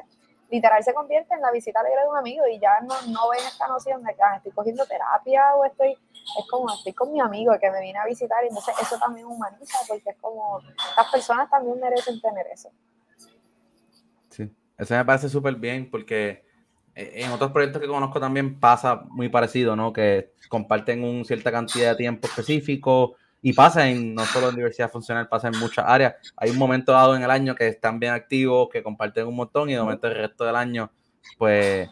literal 0.50 0.84
se 0.84 0.94
convierte 0.94 1.34
en 1.34 1.41
la 1.41 1.51
visita 1.51 1.79
alegre 1.79 2.01
de 2.01 2.10
un 2.10 2.17
amigo 2.17 2.48
y 2.48 2.60
ya 2.60 2.79
no, 2.82 2.96
no 3.08 3.29
ven 3.29 3.46
esta 3.46 3.67
noción 3.67 4.03
de 4.03 4.13
que 4.13 4.24
ah, 4.24 4.36
estoy 4.38 4.51
cogiendo 4.51 4.86
terapia 4.86 5.55
o 5.55 5.65
estoy, 5.65 5.98
es 6.39 6.48
como 6.50 6.74
estoy 6.74 6.94
con 6.94 7.12
mi 7.12 7.20
amigo 7.20 7.53
que 7.60 7.70
me 7.72 7.82
viene 7.82 8.00
a 8.00 8.05
visitar 8.05 8.44
y 8.44 8.48
entonces 8.48 8.75
eso 8.82 8.98
también 8.98 9.25
humaniza 9.27 9.77
porque 9.88 10.10
es 10.10 10.17
como, 10.20 10.60
las 10.98 11.12
personas 11.12 11.50
también 11.50 11.79
merecen 11.79 12.20
tener 12.20 12.48
eso. 12.48 12.70
Sí, 14.29 14.51
eso 14.77 14.94
me 14.96 15.05
parece 15.05 15.29
súper 15.29 15.55
bien 15.55 15.89
porque 15.89 16.46
eh, 16.96 17.12
en 17.15 17.32
otros 17.32 17.51
proyectos 17.51 17.82
que 17.82 17.88
conozco 17.88 18.20
también 18.20 18.60
pasa 18.60 19.03
muy 19.10 19.29
parecido, 19.29 19.75
¿no? 19.75 19.94
Que 19.94 20.34
comparten 20.50 21.03
una 21.03 21.24
cierta 21.24 21.51
cantidad 21.51 21.91
de 21.91 21.96
tiempo 21.98 22.27
específico 22.27 23.15
y 23.41 23.53
pasa 23.53 23.88
en 23.88 24.15
no 24.15 24.25
solo 24.25 24.50
en 24.50 24.55
diversidad 24.55 24.89
funcional, 24.89 25.27
pasa 25.27 25.50
en 25.50 25.60
muchas 25.60 25.86
áreas. 25.88 26.15
Hay 26.36 26.50
un 26.50 26.58
momento 26.58 26.91
dado 26.91 27.15
en 27.15 27.22
el 27.22 27.29
año 27.29 27.53
que 27.53 27.67
están 27.67 28.00
bien 28.00 28.13
activos, 28.13 28.70
que 28.72 28.82
comparten 28.82 29.27
un 29.27 29.36
montón 29.36 29.70
y 29.70 29.74
de 29.74 29.82
momento 29.82 30.08
el 30.08 30.15
resto 30.15 30.46
del 30.46 30.55
año, 30.55 30.91
pues 31.38 31.88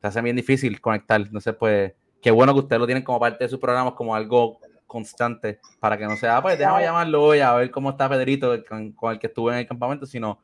se 0.00 0.06
hace 0.06 0.20
bien 0.20 0.36
difícil 0.36 0.80
conectar. 0.80 1.20
Entonces, 1.20 1.54
pues, 1.58 1.92
qué 2.22 2.30
bueno 2.30 2.54
que 2.54 2.60
ustedes 2.60 2.80
lo 2.80 2.86
tienen 2.86 3.04
como 3.04 3.20
parte 3.20 3.44
de 3.44 3.50
sus 3.50 3.58
programas, 3.58 3.94
como 3.94 4.14
algo 4.14 4.58
constante, 4.86 5.58
para 5.80 5.98
que 5.98 6.04
no 6.04 6.16
sea, 6.16 6.36
ah, 6.36 6.42
pues 6.42 6.58
déjame 6.58 6.82
llamarlo 6.82 7.22
hoy 7.22 7.40
a 7.40 7.52
ver 7.54 7.70
cómo 7.70 7.90
está 7.90 8.08
Pedrito 8.08 8.52
con, 8.68 8.94
el 9.10 9.18
que 9.18 9.26
estuve 9.26 9.52
en 9.52 9.58
el 9.58 9.66
campamento, 9.66 10.06
sino 10.06 10.38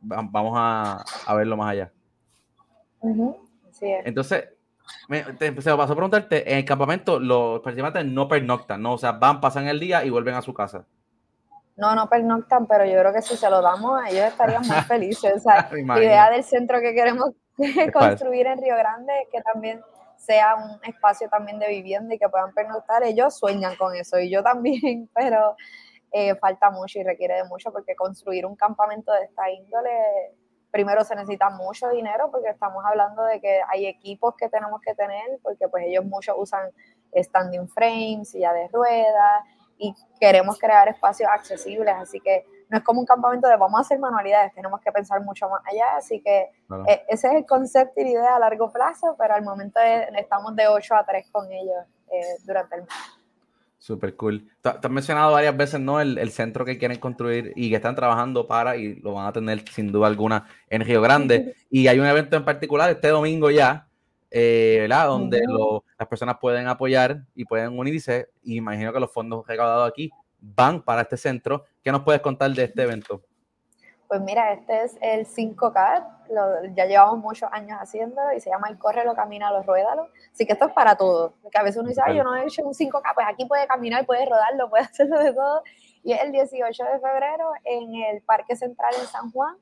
vamos 0.00 0.54
a, 0.56 1.04
verlo 1.34 1.56
más 1.56 1.70
allá. 1.70 1.92
Entonces, 4.04 4.48
me, 5.08 5.22
te, 5.22 5.52
paso 5.52 5.80
a 5.80 5.86
preguntarte, 5.86 6.50
en 6.52 6.58
el 6.58 6.64
campamento 6.64 7.18
los 7.18 7.60
participantes 7.60 8.04
no 8.04 8.28
pernoctan, 8.28 8.82
¿no? 8.82 8.94
O 8.94 8.98
sea, 8.98 9.12
van, 9.12 9.40
pasan 9.40 9.68
el 9.68 9.80
día 9.80 10.04
y 10.04 10.10
vuelven 10.10 10.34
a 10.34 10.42
su 10.42 10.52
casa. 10.52 10.84
No, 11.76 11.94
no 11.94 12.08
pernoctan, 12.08 12.66
pero 12.66 12.84
yo 12.84 12.98
creo 12.98 13.12
que 13.12 13.22
si 13.22 13.36
se 13.36 13.48
lo 13.48 13.62
damos, 13.62 14.00
ellos 14.08 14.26
estarían 14.26 14.62
muy 14.66 14.76
felices. 14.88 15.32
O 15.36 15.40
sea, 15.40 15.70
la 15.72 15.98
idea 15.98 16.30
del 16.30 16.44
centro 16.44 16.80
que 16.80 16.92
queremos 16.92 17.30
construir 17.92 18.46
en 18.46 18.60
Río 18.60 18.76
Grande 18.76 19.12
es 19.22 19.28
que 19.32 19.40
también 19.42 19.80
sea 20.22 20.54
un 20.56 20.78
espacio 20.84 21.28
también 21.28 21.58
de 21.58 21.68
vivienda 21.68 22.14
y 22.14 22.18
que 22.18 22.28
puedan 22.28 22.54
pernoctar. 22.54 23.02
Ellos 23.02 23.36
sueñan 23.36 23.76
con 23.76 23.94
eso 23.96 24.18
y 24.18 24.30
yo 24.30 24.42
también, 24.42 25.08
pero 25.14 25.56
eh, 26.12 26.34
falta 26.36 26.70
mucho 26.70 26.98
y 27.00 27.02
requiere 27.02 27.36
de 27.36 27.44
mucho 27.44 27.72
porque 27.72 27.96
construir 27.96 28.46
un 28.46 28.56
campamento 28.56 29.12
de 29.12 29.24
esta 29.24 29.50
índole 29.50 29.90
primero 30.70 31.04
se 31.04 31.14
necesita 31.14 31.50
mucho 31.50 31.90
dinero 31.90 32.30
porque 32.32 32.48
estamos 32.48 32.82
hablando 32.84 33.22
de 33.24 33.40
que 33.40 33.60
hay 33.68 33.86
equipos 33.86 34.34
que 34.36 34.48
tenemos 34.48 34.80
que 34.80 34.94
tener 34.94 35.38
porque 35.42 35.68
pues 35.68 35.84
ellos 35.86 36.04
muchos 36.04 36.34
usan 36.38 36.70
standing 37.14 37.68
frames, 37.68 38.30
silla 38.30 38.52
de 38.54 38.68
ruedas 38.68 39.44
y 39.76 39.94
queremos 40.18 40.58
crear 40.58 40.88
espacios 40.88 41.28
accesibles, 41.30 41.94
así 41.94 42.20
que 42.20 42.46
no 42.72 42.78
es 42.78 42.84
como 42.84 43.00
un 43.00 43.06
campamento 43.06 43.46
de 43.48 43.56
vamos 43.58 43.78
a 43.78 43.82
hacer 43.82 43.98
manualidades, 43.98 44.54
tenemos 44.54 44.80
que 44.80 44.90
pensar 44.90 45.20
mucho 45.20 45.46
más 45.46 45.60
allá, 45.70 45.96
así 45.98 46.22
que 46.22 46.48
eh, 46.88 47.02
ese 47.06 47.28
es 47.28 47.34
el 47.34 47.44
concepto 47.44 48.00
y 48.00 48.04
la 48.04 48.10
idea 48.10 48.36
a 48.36 48.38
largo 48.38 48.72
plazo, 48.72 49.14
pero 49.18 49.34
al 49.34 49.44
momento 49.44 49.78
estamos 50.16 50.56
de 50.56 50.66
8 50.68 50.94
a 50.94 51.04
3 51.04 51.28
con 51.30 51.52
ellos 51.52 51.84
eh, 52.10 52.22
durante 52.46 52.76
el 52.76 52.80
mes. 52.82 52.90
Súper 53.76 54.16
cool. 54.16 54.48
Te 54.62 54.70
has 54.70 54.90
mencionado 54.90 55.32
varias 55.32 55.54
veces, 55.54 55.80
¿no? 55.80 56.00
El, 56.00 56.30
centro 56.30 56.64
que 56.64 56.78
quieren 56.78 56.98
construir 56.98 57.52
y 57.56 57.68
que 57.68 57.76
están 57.76 57.94
trabajando 57.94 58.46
para 58.46 58.76
y 58.76 58.94
lo 58.94 59.12
van 59.12 59.26
a 59.26 59.32
tener 59.32 59.68
sin 59.68 59.92
duda 59.92 60.06
alguna 60.06 60.46
en 60.70 60.82
Río 60.82 61.02
Grande. 61.02 61.56
Y 61.68 61.88
hay 61.88 61.98
un 61.98 62.06
evento 62.06 62.36
en 62.36 62.44
particular 62.44 62.88
este 62.88 63.08
domingo 63.08 63.50
ya, 63.50 63.86
eh, 64.30 64.78
¿verdad? 64.82 65.08
Donde 65.08 65.42
las 65.98 66.08
personas 66.08 66.36
pueden 66.40 66.68
apoyar 66.68 67.24
y 67.34 67.44
pueden 67.44 67.78
unirse. 67.78 68.28
Y 68.42 68.56
imagino 68.56 68.94
que 68.94 69.00
los 69.00 69.12
fondos 69.12 69.46
recaudados 69.46 69.90
aquí 69.90 70.10
van 70.42 70.82
para 70.82 71.02
este 71.02 71.16
centro. 71.16 71.64
¿Qué 71.82 71.90
nos 71.90 72.02
puedes 72.02 72.20
contar 72.20 72.50
de 72.50 72.64
este 72.64 72.82
evento? 72.82 73.22
Pues 74.08 74.20
mira, 74.20 74.52
este 74.52 74.82
es 74.82 74.98
el 75.00 75.26
5K, 75.26 76.74
ya 76.74 76.84
llevamos 76.84 77.18
muchos 77.18 77.48
años 77.50 77.78
haciendo 77.80 78.20
y 78.36 78.40
se 78.40 78.50
llama 78.50 78.68
el 78.68 78.78
corre, 78.78 79.06
lo 79.06 79.14
camina, 79.14 79.50
lo 79.50 79.62
ruédalo. 79.62 80.10
Así 80.30 80.44
que 80.44 80.52
esto 80.52 80.66
es 80.66 80.72
para 80.72 80.96
todo. 80.96 81.32
Porque 81.40 81.56
a 81.56 81.62
veces 81.62 81.78
uno 81.78 81.88
dice, 81.88 82.02
Ay, 82.04 82.18
yo 82.18 82.24
no 82.24 82.34
he 82.36 82.42
hecho 82.42 82.62
un 82.62 82.74
5K, 82.74 83.14
pues 83.14 83.26
aquí 83.26 83.46
puede 83.46 83.66
caminar, 83.66 84.04
puede 84.04 84.26
rodarlo, 84.26 84.68
puede 84.68 84.84
hacerlo 84.90 85.18
de 85.18 85.32
todo. 85.32 85.62
Y 86.02 86.12
es 86.12 86.22
el 86.22 86.32
18 86.32 86.84
de 86.84 87.00
febrero 87.00 87.52
en 87.64 87.94
el 87.94 88.22
Parque 88.22 88.54
Central 88.54 88.92
en 88.98 89.06
San 89.06 89.30
Juan. 89.30 89.56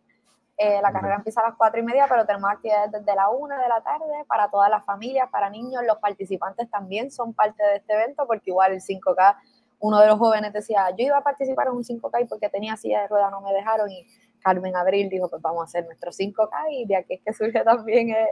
Eh, 0.57 0.81
la 0.83 0.93
carrera 0.93 1.15
empieza 1.15 1.41
a 1.41 1.49
las 1.49 1.57
4 1.57 1.81
y 1.81 1.83
media, 1.85 2.07
pero 2.09 2.27
tenemos 2.27 2.51
actividades 2.51 2.91
desde 2.91 3.15
la 3.15 3.31
1 3.31 3.57
de 3.57 3.69
la 3.69 3.81
tarde 3.83 4.25
para 4.27 4.51
todas 4.51 4.69
las 4.69 4.85
familias, 4.85 5.31
para 5.31 5.49
niños. 5.49 5.83
Los 5.87 5.99
participantes 5.99 6.69
también 6.69 7.11
son 7.11 7.35
parte 7.35 7.63
de 7.63 7.77
este 7.77 7.95
evento 7.95 8.27
porque 8.27 8.51
igual 8.51 8.73
el 8.73 8.81
5K, 8.81 9.37
uno 9.81 9.99
de 9.99 10.07
los 10.07 10.19
jóvenes 10.19 10.53
decía, 10.53 10.91
yo 10.91 11.07
iba 11.07 11.19
a 11.19 11.23
participar 11.23 11.69
en 11.69 11.75
un 11.75 11.85
5K 11.85 12.23
y 12.23 12.25
porque 12.27 12.49
tenía 12.49 12.77
silla 12.77 13.03
de 13.03 13.09
ruedas 13.09 13.31
no 13.31 13.41
me 13.41 13.53
dejaron 13.53 13.91
y 13.91 14.07
Carmen 14.41 14.77
Abril 14.77 15.09
dijo, 15.09 15.29
pues 15.29 15.41
vamos 15.43 15.63
a 15.63 15.65
hacer 15.65 15.87
nuestro 15.87 16.11
5K 16.13 16.51
y 16.71 16.87
de 16.87 16.97
aquí 16.97 17.15
es 17.15 17.23
que 17.23 17.33
surge 17.33 17.61
también 17.65 18.11
el, 18.11 18.27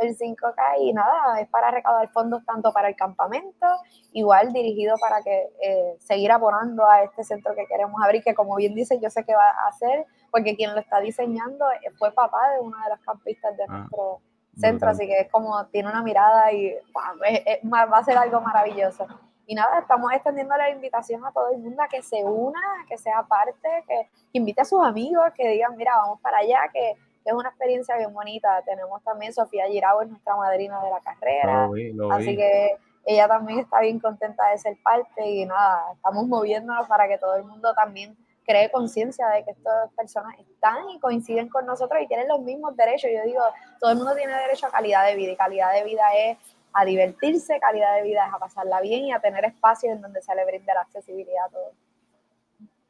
5K 0.00 0.54
y 0.80 0.92
nada, 0.92 1.40
es 1.40 1.48
para 1.48 1.72
recaudar 1.72 2.08
fondos 2.10 2.44
tanto 2.46 2.72
para 2.72 2.88
el 2.88 2.94
campamento, 2.94 3.66
igual 4.12 4.52
dirigido 4.52 4.94
para 5.00 5.20
que 5.22 5.48
eh, 5.60 5.96
seguir 5.98 6.30
abonando 6.30 6.88
a 6.88 7.02
este 7.02 7.24
centro 7.24 7.52
que 7.56 7.66
queremos 7.66 8.00
abrir, 8.04 8.22
que 8.22 8.32
como 8.32 8.54
bien 8.54 8.76
dice, 8.76 9.00
yo 9.00 9.10
sé 9.10 9.24
que 9.24 9.34
va 9.34 9.48
a 9.48 9.66
hacer, 9.66 10.06
porque 10.30 10.54
quien 10.54 10.72
lo 10.72 10.78
está 10.78 11.00
diseñando 11.00 11.64
fue 11.98 12.12
papá 12.12 12.48
de 12.52 12.60
una 12.60 12.80
de 12.84 12.90
las 12.90 13.00
campistas 13.00 13.56
de 13.56 13.64
ah, 13.64 13.72
nuestro 13.72 14.20
centro, 14.56 14.88
así 14.88 15.04
que 15.04 15.22
es 15.22 15.30
como, 15.32 15.66
tiene 15.66 15.88
una 15.88 16.04
mirada 16.04 16.52
y 16.52 16.76
va 17.64 17.98
a 17.98 18.04
ser 18.04 18.18
algo 18.18 18.40
maravilloso. 18.40 19.04
Y 19.50 19.54
nada, 19.54 19.78
estamos 19.78 20.12
extendiendo 20.12 20.54
la 20.58 20.68
invitación 20.68 21.24
a 21.24 21.32
todo 21.32 21.48
el 21.50 21.58
mundo 21.58 21.82
a 21.82 21.88
que 21.88 22.02
se 22.02 22.22
una, 22.22 22.60
que 22.86 22.98
sea 22.98 23.22
parte, 23.22 23.82
que, 23.88 24.06
invite 24.32 24.60
a 24.60 24.64
sus 24.66 24.84
amigos, 24.84 25.24
que 25.34 25.48
digan, 25.48 25.74
mira, 25.74 25.92
vamos 25.96 26.20
para 26.20 26.38
allá, 26.38 26.68
que, 26.70 26.90
es 27.24 27.32
una 27.32 27.48
experiencia 27.48 27.96
bien 27.96 28.12
bonita. 28.12 28.62
Tenemos 28.66 29.02
también 29.02 29.32
Sofía 29.32 29.66
Girao, 29.66 30.02
es 30.02 30.08
nuestra 30.10 30.36
madrina 30.36 30.82
de 30.82 30.90
la 30.90 31.00
carrera. 31.00 31.70
así 32.12 32.36
que 32.36 32.76
ella 33.06 33.26
también 33.26 33.60
está 33.60 33.80
bien 33.80 33.98
contenta 34.00 34.48
de 34.50 34.58
ser 34.58 34.76
parte 34.82 35.26
y 35.26 35.46
nada, 35.46 35.92
estamos 35.94 36.26
moviéndonos 36.26 36.86
para 36.86 37.08
que 37.08 37.16
todo 37.16 37.34
el 37.36 37.44
mundo 37.44 37.72
también 37.74 38.14
cree 38.44 38.70
conciencia 38.70 39.28
de 39.28 39.44
que 39.44 39.52
estas 39.52 39.90
personas 39.94 40.38
están 40.38 40.90
y 40.90 41.00
coinciden 41.00 41.48
con 41.48 41.64
nosotros 41.64 42.02
y 42.02 42.06
tienen 42.06 42.28
los 42.28 42.40
mismos 42.40 42.76
derechos. 42.76 43.10
Yo 43.14 43.22
digo, 43.24 43.42
todo 43.80 43.92
el 43.92 43.96
mundo 43.96 44.14
tiene 44.14 44.34
derecho 44.34 44.66
a 44.66 44.70
calidad 44.70 45.06
de 45.06 45.14
vida 45.16 45.32
y 45.32 45.36
calidad 45.36 45.72
de 45.72 45.84
vida 45.84 46.04
es 46.16 46.38
a 46.72 46.84
divertirse, 46.84 47.58
calidad 47.60 47.96
de 47.96 48.02
vida 48.02 48.26
es 48.26 48.34
a 48.34 48.38
pasarla 48.38 48.80
bien 48.80 49.06
y 49.06 49.12
a 49.12 49.20
tener 49.20 49.44
espacios 49.44 49.94
en 49.94 50.00
donde 50.00 50.22
se 50.22 50.34
le 50.34 50.44
brinde 50.44 50.72
la 50.74 50.82
accesibilidad 50.82 51.46
a 51.46 51.50
todos. 51.50 51.72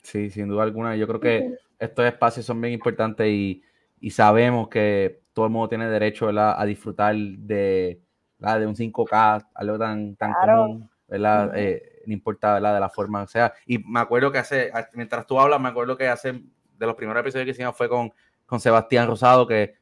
Sí, 0.03 0.31
sin 0.31 0.49
duda 0.49 0.63
alguna. 0.63 0.97
Yo 0.97 1.07
creo 1.07 1.21
que 1.21 1.59
estos 1.79 2.05
espacios 2.05 2.47
son 2.47 2.61
bien 2.61 2.75
importantes 2.75 3.27
y, 3.29 3.63
sabemos 4.11 4.69
que 4.69 5.23
todo 5.33 5.47
el 5.47 5.53
mundo 5.53 5.69
tiene 5.69 5.89
derecho 5.89 6.29
a 6.29 6.65
disfrutar 6.65 7.15
de, 7.15 8.01
de 8.39 8.67
un 8.67 8.75
5K, 8.75 9.49
algo 9.55 9.79
tan, 9.79 10.17
tan 10.17 10.33
común, 10.33 10.91
¿verdad? 11.07 11.53
Eh, 11.57 12.03
no 12.07 12.13
importa 12.13 12.55
de 12.55 12.81
la 12.81 12.89
forma 12.89 13.23
que 13.23 13.33
sea. 13.33 13.53
Y 13.67 13.79
me 13.79 14.01
acuerdo 14.01 14.33
que 14.33 14.39
hace, 14.39 14.71
mientras 14.95 15.27
tú 15.27 15.39
hablas, 15.39 15.61
me 15.61 15.69
acuerdo 15.69 15.97
que 15.97 16.09
hace 16.09 16.33
de 16.33 16.87
los 16.87 16.95
primeros 16.95 17.21
episodios 17.21 17.45
que 17.45 17.51
hicimos 17.51 17.77
fue 17.77 17.89
con, 17.89 18.13
con 18.47 18.61
Sebastián 18.61 19.07
Rosado, 19.07 19.47
que 19.47 19.75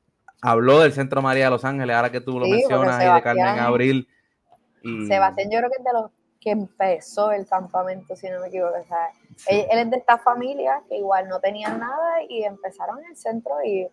habló 0.42 0.80
del 0.80 0.92
Centro 0.92 1.22
María 1.22 1.44
de 1.44 1.50
Los 1.50 1.64
Ángeles, 1.64 1.94
ahora 1.96 2.10
que 2.10 2.20
tú 2.20 2.38
lo 2.38 2.46
mencionas, 2.46 3.02
y 3.02 3.14
de 3.14 3.22
Carmen 3.22 3.58
Abril. 3.58 4.08
Y... 4.82 5.06
Sebastián, 5.06 5.50
yo 5.50 5.58
creo 5.58 5.70
que 5.70 5.76
es 5.78 5.84
de 5.84 5.92
los 5.92 6.10
que 6.40 6.50
empezó 6.50 7.32
el 7.32 7.46
campamento, 7.46 8.14
si 8.14 8.28
no 8.28 8.40
me 8.40 8.48
equivoco. 8.48 8.74
él, 9.48 9.66
es 9.68 9.90
de 9.90 9.96
esta 9.96 10.18
familia 10.18 10.80
que 10.88 10.96
igual 10.96 11.28
no 11.28 11.40
tenían 11.40 11.80
nada 11.80 12.22
y 12.28 12.44
empezaron 12.44 13.00
en 13.00 13.10
el 13.10 13.16
centro 13.16 13.52
y 13.64 13.88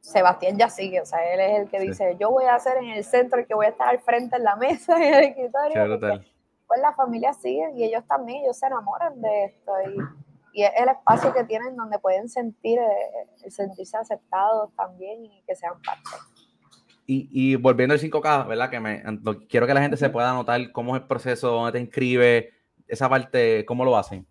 Sebastián 0.00 0.56
ya 0.56 0.68
sigue, 0.68 1.00
o 1.00 1.04
sea, 1.04 1.18
él 1.34 1.40
es 1.40 1.60
el 1.62 1.68
que 1.68 1.80
dice, 1.80 2.16
yo 2.20 2.30
voy 2.30 2.44
a 2.44 2.54
hacer 2.54 2.76
en 2.76 2.90
el 2.90 3.02
centro 3.02 3.40
y 3.40 3.46
que 3.46 3.54
voy 3.54 3.66
a 3.66 3.70
estar 3.70 3.88
al 3.88 3.98
frente 3.98 4.36
en 4.36 4.44
la 4.44 4.54
mesa 4.56 4.96
en 4.96 5.14
el 5.14 5.24
escritorio. 5.24 5.98
pues 5.98 6.80
la 6.80 6.92
familia 6.92 7.32
sigue 7.32 7.72
y 7.74 7.82
ellos 7.82 8.04
también, 8.06 8.44
ellos 8.44 8.56
se 8.56 8.66
enamoran 8.66 9.20
de 9.20 9.46
esto 9.46 9.72
y 9.90 9.98
y 10.56 10.62
es 10.62 10.70
el 10.74 10.88
espacio 10.88 11.34
que 11.34 11.44
tienen 11.44 11.76
donde 11.76 11.98
pueden 11.98 12.30
sentir, 12.30 12.78
eh, 12.78 13.50
sentirse 13.50 13.98
aceptados 13.98 14.74
también 14.74 15.22
y 15.22 15.42
que 15.46 15.54
sean 15.54 15.74
parte. 15.84 16.10
Y, 17.04 17.54
volviendo 17.56 17.92
al 17.92 18.00
5K, 18.00 18.48
¿verdad? 18.48 18.70
Que 18.70 18.80
me 18.80 19.02
quiero 19.50 19.66
que 19.66 19.74
la 19.74 19.82
gente 19.82 19.98
se 19.98 20.08
pueda 20.08 20.30
anotar 20.30 20.72
cómo 20.72 20.96
es 20.96 21.02
el 21.02 21.08
proceso, 21.08 21.50
dónde 21.50 21.72
te 21.72 21.80
inscribes, 21.80 22.46
esa 22.88 23.06
parte, 23.06 23.66
¿cómo 23.66 23.84
lo 23.84 23.98
hacen? 23.98 24.26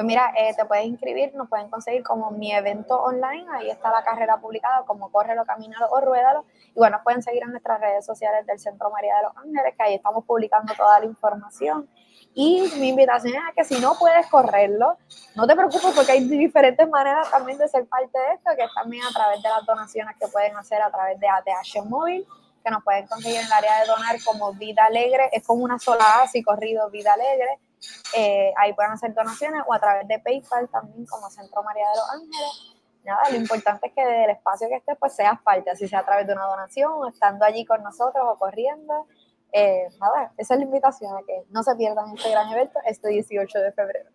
Pues 0.00 0.06
mira, 0.06 0.32
eh, 0.34 0.54
te 0.56 0.64
puedes 0.64 0.86
inscribir, 0.86 1.34
nos 1.34 1.46
pueden 1.50 1.68
conseguir 1.68 2.02
como 2.02 2.30
mi 2.30 2.50
evento 2.54 2.98
online, 2.98 3.44
ahí 3.52 3.68
está 3.68 3.90
la 3.90 4.02
carrera 4.02 4.38
publicada, 4.38 4.86
como 4.86 5.12
Córrelo, 5.12 5.44
Camínalo 5.44 5.90
o 5.90 6.00
Ruédalo. 6.00 6.46
Y 6.68 6.78
bueno, 6.78 6.96
nos 6.96 7.04
pueden 7.04 7.22
seguir 7.22 7.42
en 7.42 7.50
nuestras 7.50 7.78
redes 7.82 8.06
sociales 8.06 8.46
del 8.46 8.58
Centro 8.58 8.90
María 8.90 9.16
de 9.16 9.24
los 9.24 9.36
Ángeles, 9.36 9.74
que 9.76 9.82
ahí 9.82 9.94
estamos 9.96 10.24
publicando 10.24 10.72
toda 10.72 11.00
la 11.00 11.04
información. 11.04 11.86
Y 12.32 12.62
mi 12.78 12.88
invitación 12.88 13.34
es 13.34 13.42
a 13.46 13.52
que 13.52 13.62
si 13.62 13.78
no 13.78 13.92
puedes 13.98 14.26
correrlo, 14.28 14.96
no 15.36 15.46
te 15.46 15.54
preocupes 15.54 15.92
porque 15.94 16.12
hay 16.12 16.26
diferentes 16.26 16.88
maneras 16.88 17.30
también 17.30 17.58
de 17.58 17.68
ser 17.68 17.86
parte 17.86 18.18
de 18.18 18.36
esto, 18.36 18.52
que 18.56 18.64
es 18.64 18.72
también 18.74 19.04
a 19.04 19.12
través 19.12 19.42
de 19.42 19.50
las 19.50 19.66
donaciones 19.66 20.16
que 20.18 20.28
pueden 20.28 20.56
hacer 20.56 20.80
a 20.80 20.90
través 20.90 21.20
de 21.20 21.28
ATH 21.28 21.84
Móvil, 21.84 22.26
que 22.64 22.70
nos 22.70 22.82
pueden 22.82 23.06
conseguir 23.06 23.40
en 23.40 23.44
el 23.44 23.52
área 23.52 23.82
de 23.82 23.86
donar 23.86 24.16
como 24.24 24.54
Vida 24.54 24.86
Alegre, 24.86 25.28
es 25.30 25.46
como 25.46 25.62
una 25.62 25.78
sola 25.78 26.06
A, 26.20 26.22
así 26.22 26.42
corrido 26.42 26.88
Vida 26.88 27.12
Alegre 27.12 27.58
eh, 28.16 28.52
ahí 28.56 28.72
pueden 28.74 28.92
hacer 28.92 29.14
donaciones 29.14 29.62
o 29.66 29.74
a 29.74 29.78
través 29.78 30.06
de 30.08 30.18
PayPal 30.18 30.68
también 30.68 31.06
como 31.06 31.30
Centro 31.30 31.62
María 31.62 31.84
de 31.88 31.96
los 31.96 32.10
Ángeles. 32.10 32.76
Nada, 33.04 33.30
lo 33.30 33.36
importante 33.36 33.86
es 33.88 33.92
que 33.94 34.04
del 34.04 34.30
espacio 34.30 34.68
que 34.68 34.76
estés, 34.76 34.96
pues 34.98 35.14
seas 35.14 35.40
parte, 35.42 35.70
así 35.70 35.88
sea 35.88 36.00
a 36.00 36.04
través 36.04 36.26
de 36.26 36.34
una 36.34 36.44
donación, 36.44 36.92
estando 37.08 37.44
allí 37.44 37.64
con 37.64 37.82
nosotros 37.82 38.22
o 38.26 38.38
corriendo. 38.38 39.06
Eh, 39.52 39.88
nada, 40.00 40.32
esa 40.36 40.54
es 40.54 40.60
la 40.60 40.66
invitación 40.66 41.12
a 41.16 41.26
que 41.26 41.42
no 41.50 41.62
se 41.62 41.74
pierdan 41.74 42.14
este 42.14 42.30
gran 42.30 42.52
evento 42.52 42.78
este 42.86 43.08
18 43.08 43.58
de 43.58 43.72
febrero. 43.72 44.10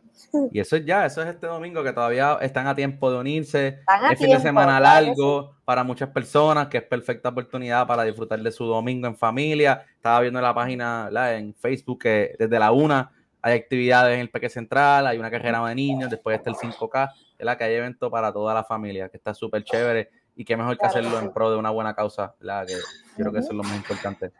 Y 0.52 0.60
eso 0.60 0.78
es 0.78 0.86
ya, 0.86 1.06
eso 1.06 1.22
es 1.22 1.28
este 1.28 1.48
domingo 1.48 1.84
que 1.84 1.92
todavía 1.92 2.38
están 2.42 2.68
a 2.68 2.76
tiempo 2.76 3.12
de 3.12 3.18
unirse. 3.18 3.80
es 4.12 4.20
fin 4.20 4.30
de 4.30 4.40
semana 4.40 4.80
largo 4.80 5.58
para 5.66 5.84
muchas 5.84 6.10
personas, 6.10 6.68
que 6.68 6.78
es 6.78 6.84
perfecta 6.84 7.30
oportunidad 7.30 7.86
para 7.86 8.04
disfrutar 8.04 8.40
de 8.40 8.52
su 8.52 8.66
domingo 8.66 9.08
en 9.08 9.18
familia. 9.18 9.86
Estaba 9.96 10.22
viendo 10.22 10.40
la 10.40 10.54
página 10.54 11.10
en 11.36 11.54
Facebook 11.56 12.04
que 12.04 12.36
desde 12.40 12.60
la 12.60 12.72
una 12.72 13.12
hay 13.46 13.60
actividades 13.60 14.16
en 14.16 14.22
el 14.22 14.32
Peque 14.32 14.50
Central, 14.50 15.06
hay 15.06 15.20
una 15.20 15.30
carrera 15.30 15.64
de 15.68 15.76
niños, 15.76 16.10
después 16.10 16.36
está 16.36 16.50
el 16.50 16.56
5K, 16.56 17.12
la 17.38 17.56
que 17.56 17.64
hay 17.64 17.76
evento 17.76 18.10
para 18.10 18.34
toda 18.34 18.56
la 18.56 18.64
familia, 18.64 19.08
que 19.08 19.18
está 19.18 19.36
súper 19.36 19.64
chévere 19.64 20.10
y 20.36 20.44
qué 20.44 20.58
mejor 20.58 20.80
que 20.80 20.88
hacerlo 20.88 21.20
en 21.20 21.32
pro 21.32 21.52
de 21.52 21.58
una 21.58 21.70
buena 21.70 21.94
causa, 21.94 22.34
la 22.40 22.66
que 22.66 22.74
creo 23.16 23.32
que 23.32 23.38
eso 23.38 23.50
es 23.50 23.56
lo 23.56 23.62
más 23.62 23.76
importante. 23.76 24.32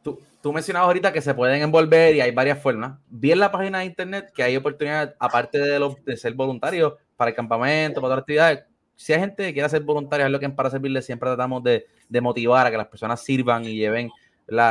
Tú, 0.00 0.20
tú 0.40 0.52
mencionabas 0.52 0.86
ahorita 0.86 1.12
que 1.12 1.20
se 1.20 1.34
pueden 1.34 1.60
envolver 1.60 2.14
y 2.14 2.20
hay 2.20 2.30
varias 2.30 2.62
formas. 2.62 3.00
Vi 3.08 3.32
en 3.32 3.40
la 3.40 3.50
página 3.50 3.80
de 3.80 3.86
internet 3.86 4.30
que 4.32 4.44
hay 4.44 4.56
oportunidades, 4.56 5.12
aparte 5.18 5.58
de, 5.58 5.80
los, 5.80 5.96
de 6.04 6.16
ser 6.16 6.32
voluntarios 6.34 6.92
para 7.16 7.30
el 7.30 7.34
campamento, 7.34 8.00
para 8.00 8.12
otras 8.12 8.22
actividades. 8.22 8.64
Si 8.94 9.12
hay 9.12 9.18
gente 9.18 9.42
que 9.42 9.54
quiere 9.54 9.68
ser 9.68 9.82
voluntaria, 9.82 10.26
es 10.26 10.30
lo 10.30 10.38
que 10.38 10.46
en 10.46 10.54
Para 10.54 10.70
Servirle 10.70 11.02
siempre 11.02 11.28
tratamos 11.30 11.64
de, 11.64 11.84
de 12.08 12.20
motivar 12.20 12.64
a 12.64 12.70
que 12.70 12.76
las 12.76 12.86
personas 12.86 13.24
sirvan 13.24 13.64
y 13.64 13.74
lleven 13.74 14.08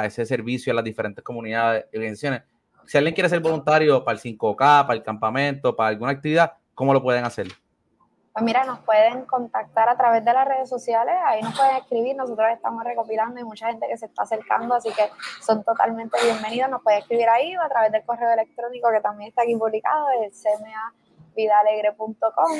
ese 0.05 0.25
servicio 0.25 0.71
a 0.71 0.75
las 0.75 0.85
diferentes 0.85 1.21
comunidades 1.25 1.87
y 1.91 1.97
organizaciones 1.97 2.43
si 2.89 2.97
alguien 2.97 3.13
quiere 3.13 3.29
ser 3.29 3.39
voluntario 3.39 4.03
para 4.03 4.17
el 4.17 4.19
5K, 4.19 4.57
para 4.57 4.95
el 4.95 5.03
campamento, 5.03 5.75
para 5.75 5.89
alguna 5.89 6.11
actividad, 6.11 6.53
¿cómo 6.73 6.91
lo 6.91 7.03
pueden 7.03 7.23
hacer? 7.23 7.45
Pues 8.33 8.43
mira, 8.43 8.63
nos 8.65 8.79
pueden 8.79 9.25
contactar 9.25 9.87
a 9.89 9.95
través 9.95 10.25
de 10.25 10.33
las 10.33 10.47
redes 10.47 10.67
sociales, 10.67 11.13
ahí 11.23 11.39
nos 11.43 11.55
pueden 11.55 11.75
escribir, 11.75 12.15
nosotros 12.15 12.47
estamos 12.51 12.83
recopilando 12.83 13.39
y 13.39 13.43
mucha 13.43 13.67
gente 13.67 13.85
que 13.87 13.95
se 13.95 14.07
está 14.07 14.23
acercando, 14.23 14.73
así 14.73 14.89
que 14.89 15.03
son 15.39 15.63
totalmente 15.63 16.17
bienvenidos, 16.23 16.71
nos 16.71 16.81
pueden 16.81 17.01
escribir 17.01 17.29
ahí 17.29 17.55
o 17.55 17.61
a 17.61 17.69
través 17.69 17.91
del 17.91 18.03
correo 18.05 18.33
electrónico 18.33 18.89
que 18.91 19.01
también 19.01 19.29
está 19.29 19.43
aquí 19.43 19.55
publicado, 19.55 20.07
el 20.23 20.31
cmavidalegre.com 21.35 22.51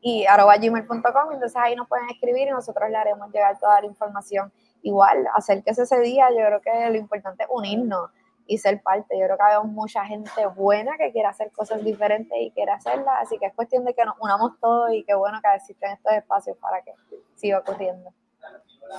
y 0.00 0.26
arroba 0.26 0.56
gmail.com, 0.56 1.32
entonces 1.34 1.56
ahí 1.56 1.76
nos 1.76 1.86
pueden 1.86 2.10
escribir 2.10 2.48
y 2.48 2.50
nosotros 2.50 2.90
le 2.90 2.96
haremos 2.96 3.30
llegar 3.30 3.56
toda 3.60 3.80
la 3.80 3.86
información. 3.86 4.52
Igual, 4.82 5.28
acérquese 5.36 5.82
ese 5.82 6.00
día, 6.00 6.30
yo 6.30 6.44
creo 6.44 6.60
que 6.62 6.90
lo 6.90 6.96
importante 6.96 7.44
es 7.44 7.48
unirnos 7.52 8.10
y 8.48 8.56
ser 8.56 8.82
parte. 8.82 9.16
Yo 9.16 9.26
creo 9.26 9.36
que 9.36 9.42
hay 9.44 9.68
mucha 9.68 10.04
gente 10.06 10.46
buena 10.56 10.96
que 10.96 11.12
quiere 11.12 11.28
hacer 11.28 11.52
cosas 11.52 11.84
diferentes 11.84 12.36
y 12.40 12.50
quiere 12.50 12.72
hacerlas, 12.72 13.14
así 13.20 13.38
que 13.38 13.46
es 13.46 13.54
cuestión 13.54 13.84
de 13.84 13.94
que 13.94 14.04
nos 14.04 14.14
unamos 14.18 14.58
todos 14.58 14.90
y 14.92 15.04
qué 15.04 15.14
bueno 15.14 15.38
que 15.42 15.54
existen 15.54 15.92
estos 15.92 16.12
espacios 16.14 16.56
para 16.56 16.82
que 16.82 16.92
siga 17.36 17.58
ocurriendo. 17.58 18.10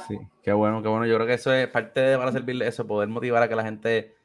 Sí, 0.07 0.19
qué 0.43 0.53
bueno, 0.53 0.83
qué 0.83 0.87
bueno. 0.87 1.07
Yo 1.07 1.15
creo 1.15 1.25
que 1.25 1.33
eso 1.33 1.51
es 1.51 1.67
parte 1.67 1.99
de 1.99 2.17
para 2.17 2.31
servirle 2.31 2.67
eso, 2.67 2.85
poder 2.85 3.09
motivar 3.09 3.41
a 3.41 3.49
que 3.49 3.55
la 3.55 3.63
gente, 3.63 4.15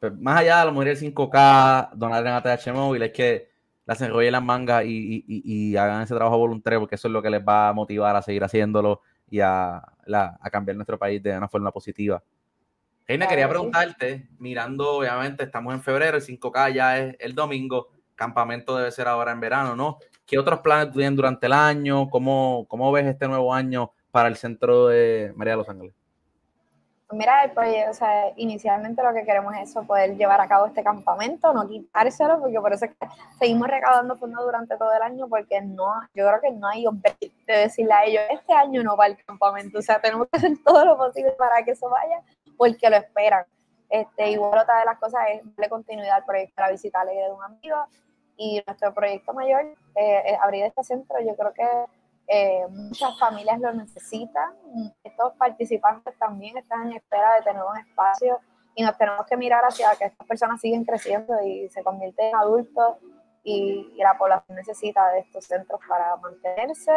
pues, 0.00 0.16
más 0.18 0.40
allá 0.40 0.64
de 0.64 0.70
mejor 0.70 0.88
el 0.88 0.96
5K, 0.96 1.90
donar 1.92 2.26
en 2.26 2.32
ATH 2.32 2.72
móvil, 2.72 3.02
es 3.02 3.12
que 3.12 3.50
las 3.84 4.00
enrollen 4.00 4.32
las 4.32 4.42
mangas 4.42 4.84
y, 4.86 5.24
y, 5.26 5.42
y, 5.44 5.76
hagan 5.76 6.02
ese 6.02 6.14
trabajo 6.14 6.38
voluntario, 6.38 6.80
porque 6.80 6.94
eso 6.94 7.08
es 7.08 7.12
lo 7.12 7.20
que 7.20 7.28
les 7.28 7.46
va 7.46 7.68
a 7.68 7.72
motivar 7.74 8.16
a 8.16 8.22
seguir 8.22 8.42
haciéndolo 8.42 9.02
y 9.28 9.40
a, 9.40 9.76
a 9.76 10.50
cambiar 10.50 10.76
nuestro 10.76 10.98
país 10.98 11.22
de 11.22 11.36
una 11.36 11.48
forma 11.48 11.70
positiva. 11.70 12.22
Reina, 13.10 13.26
quería 13.26 13.48
preguntarte, 13.48 14.28
mirando, 14.38 14.98
obviamente, 14.98 15.42
estamos 15.42 15.74
en 15.74 15.82
febrero, 15.82 16.16
el 16.16 16.22
5K 16.22 16.72
ya 16.72 16.96
es 16.96 17.16
el 17.18 17.34
domingo, 17.34 17.88
campamento 18.14 18.76
debe 18.76 18.92
ser 18.92 19.08
ahora 19.08 19.32
en 19.32 19.40
verano, 19.40 19.74
¿no? 19.74 19.98
¿Qué 20.24 20.38
otros 20.38 20.60
planes 20.60 20.92
tienen 20.92 21.16
durante 21.16 21.46
el 21.46 21.52
año? 21.52 22.08
¿Cómo, 22.08 22.66
¿Cómo 22.68 22.92
ves 22.92 23.06
este 23.06 23.26
nuevo 23.26 23.52
año 23.52 23.90
para 24.12 24.28
el 24.28 24.36
centro 24.36 24.86
de 24.86 25.32
María 25.34 25.54
de 25.54 25.56
los 25.56 25.68
Ángeles? 25.68 25.92
Pues 27.10 27.18
mira, 27.18 27.42
el 27.42 27.50
proyecto, 27.50 27.90
o 27.90 27.94
sea, 27.94 28.32
inicialmente 28.36 29.02
lo 29.02 29.12
que 29.12 29.24
queremos 29.24 29.52
es 29.56 29.70
eso, 29.70 29.82
poder 29.82 30.16
llevar 30.16 30.40
a 30.40 30.46
cabo 30.46 30.66
este 30.66 30.84
campamento, 30.84 31.52
no 31.52 31.68
quitárselo, 31.68 32.38
porque 32.38 32.60
por 32.60 32.72
eso 32.72 32.84
es 32.84 32.92
que 32.92 33.08
seguimos 33.40 33.66
recaudando 33.66 34.16
fondos 34.16 34.44
durante 34.44 34.76
todo 34.76 34.94
el 34.94 35.02
año, 35.02 35.26
porque 35.28 35.60
no, 35.60 35.92
yo 36.14 36.28
creo 36.28 36.40
que 36.40 36.52
no 36.52 36.68
hay 36.68 36.84
de 37.48 37.52
decirle 37.52 37.92
a 37.92 38.04
ellos, 38.04 38.22
este 38.30 38.52
año 38.52 38.84
no 38.84 38.96
va 38.96 39.08
el 39.08 39.16
campamento, 39.24 39.80
o 39.80 39.82
sea, 39.82 40.00
tenemos 40.00 40.28
que 40.28 40.36
hacer 40.38 40.52
todo 40.64 40.84
lo 40.84 40.96
posible 40.96 41.32
para 41.32 41.64
que 41.64 41.72
eso 41.72 41.90
vaya, 41.90 42.22
porque 42.60 42.90
lo 42.90 42.96
esperan. 42.96 43.46
Este, 43.88 44.32
igual 44.32 44.58
otra 44.58 44.80
de 44.80 44.84
las 44.84 44.98
cosas 44.98 45.22
es 45.32 45.42
darle 45.56 45.70
continuidad 45.70 46.16
al 46.16 46.26
proyecto 46.26 46.60
la 46.60 46.70
visita 46.70 47.00
alegre 47.00 47.24
de 47.24 47.32
un 47.32 47.42
amigo 47.42 47.76
y 48.36 48.62
nuestro 48.66 48.92
proyecto 48.92 49.32
mayor 49.32 49.64
eh, 49.94 50.22
es 50.26 50.38
abrir 50.38 50.64
este 50.64 50.84
centro. 50.84 51.18
Yo 51.20 51.34
creo 51.36 51.54
que 51.54 51.66
eh, 52.28 52.66
muchas 52.68 53.18
familias 53.18 53.60
lo 53.60 53.72
necesitan. 53.72 54.52
Estos 55.02 55.32
participantes 55.36 56.18
también 56.18 56.58
están 56.58 56.88
en 56.88 56.98
espera 56.98 57.36
de 57.36 57.42
tener 57.44 57.62
un 57.62 57.78
espacio 57.78 58.38
y 58.74 58.82
nos 58.82 58.94
tenemos 58.98 59.24
que 59.24 59.38
mirar 59.38 59.64
hacia 59.64 59.96
que 59.96 60.04
estas 60.04 60.26
personas 60.26 60.60
siguen 60.60 60.84
creciendo 60.84 61.42
y 61.42 61.66
se 61.70 61.82
convierten 61.82 62.26
en 62.26 62.36
adultos 62.36 62.98
y, 63.42 63.94
la 63.96 64.18
población 64.18 64.54
necesita 64.58 65.08
de 65.12 65.20
estos 65.20 65.46
centros 65.46 65.80
para 65.88 66.14
mantenerse, 66.16 66.92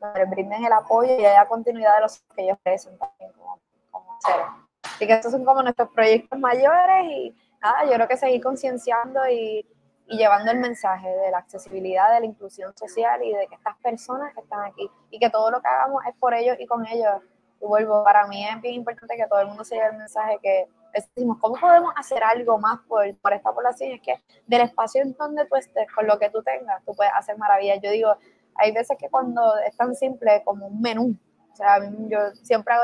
donde 0.00 0.24
brinden 0.24 0.64
el 0.64 0.72
apoyo 0.72 1.16
y 1.16 1.24
haya 1.24 1.46
continuidad 1.46 1.94
de 1.94 2.00
los 2.00 2.18
que 2.34 2.42
ellos 2.42 2.58
crecen 2.64 2.98
también 2.98 3.30
como, 3.34 3.60
como 3.92 4.18
seres. 4.20 4.64
Así 4.94 5.06
que 5.06 5.12
estos 5.12 5.32
son 5.32 5.44
como 5.44 5.62
nuestros 5.62 5.88
proyectos 5.90 6.38
mayores 6.38 7.04
y 7.10 7.34
nada, 7.60 7.84
yo 7.84 7.92
creo 7.94 8.06
que 8.06 8.16
seguir 8.16 8.40
concienciando 8.40 9.28
y, 9.28 9.66
y, 10.06 10.16
llevando 10.16 10.52
el 10.52 10.58
mensaje 10.58 11.08
de 11.08 11.30
la 11.32 11.38
accesibilidad, 11.38 12.14
de 12.14 12.20
la 12.20 12.26
inclusión 12.26 12.72
social 12.76 13.20
y 13.24 13.32
de 13.32 13.48
que 13.48 13.56
estas 13.56 13.76
personas 13.78 14.32
están 14.36 14.64
aquí 14.64 14.88
y 15.10 15.18
que 15.18 15.30
todo 15.30 15.50
lo 15.50 15.60
que 15.60 15.66
hagamos 15.66 16.04
es 16.06 16.14
por 16.16 16.32
ellos 16.32 16.56
y 16.60 16.66
con 16.66 16.86
ellos. 16.86 17.22
Y 17.60 17.66
vuelvo, 17.66 18.04
para 18.04 18.28
mí 18.28 18.46
es 18.46 18.60
bien 18.60 18.74
importante 18.74 19.16
que 19.16 19.26
todo 19.26 19.40
el 19.40 19.48
mundo 19.48 19.64
se 19.64 19.74
lleve 19.74 19.88
el 19.88 19.96
mensaje 19.96 20.38
que 20.40 20.68
decimos, 20.92 21.38
¿cómo 21.40 21.56
podemos 21.56 21.92
hacer 21.96 22.22
algo 22.22 22.58
más 22.58 22.78
por, 22.86 23.16
por 23.16 23.32
esta 23.32 23.52
población? 23.52 23.92
es 23.92 24.00
que 24.00 24.22
del 24.46 24.60
espacio 24.60 25.02
en 25.02 25.12
donde 25.14 25.44
tú 25.46 25.56
estés, 25.56 25.90
con 25.92 26.06
lo 26.06 26.18
que 26.20 26.30
tú 26.30 26.40
tengas, 26.42 26.84
tú 26.84 26.92
puedes 26.94 27.12
hacer 27.14 27.36
maravillas. 27.36 27.80
Yo 27.82 27.90
digo, 27.90 28.16
hay 28.54 28.70
veces 28.70 28.96
que 28.98 29.08
cuando 29.08 29.56
es 29.66 29.76
tan 29.76 29.94
simple 29.96 30.42
como 30.44 30.68
un 30.68 30.80
menú, 30.80 31.16
o 31.54 31.56
sea, 31.56 31.78
yo 32.08 32.18
siempre 32.42 32.74
hago 32.74 32.82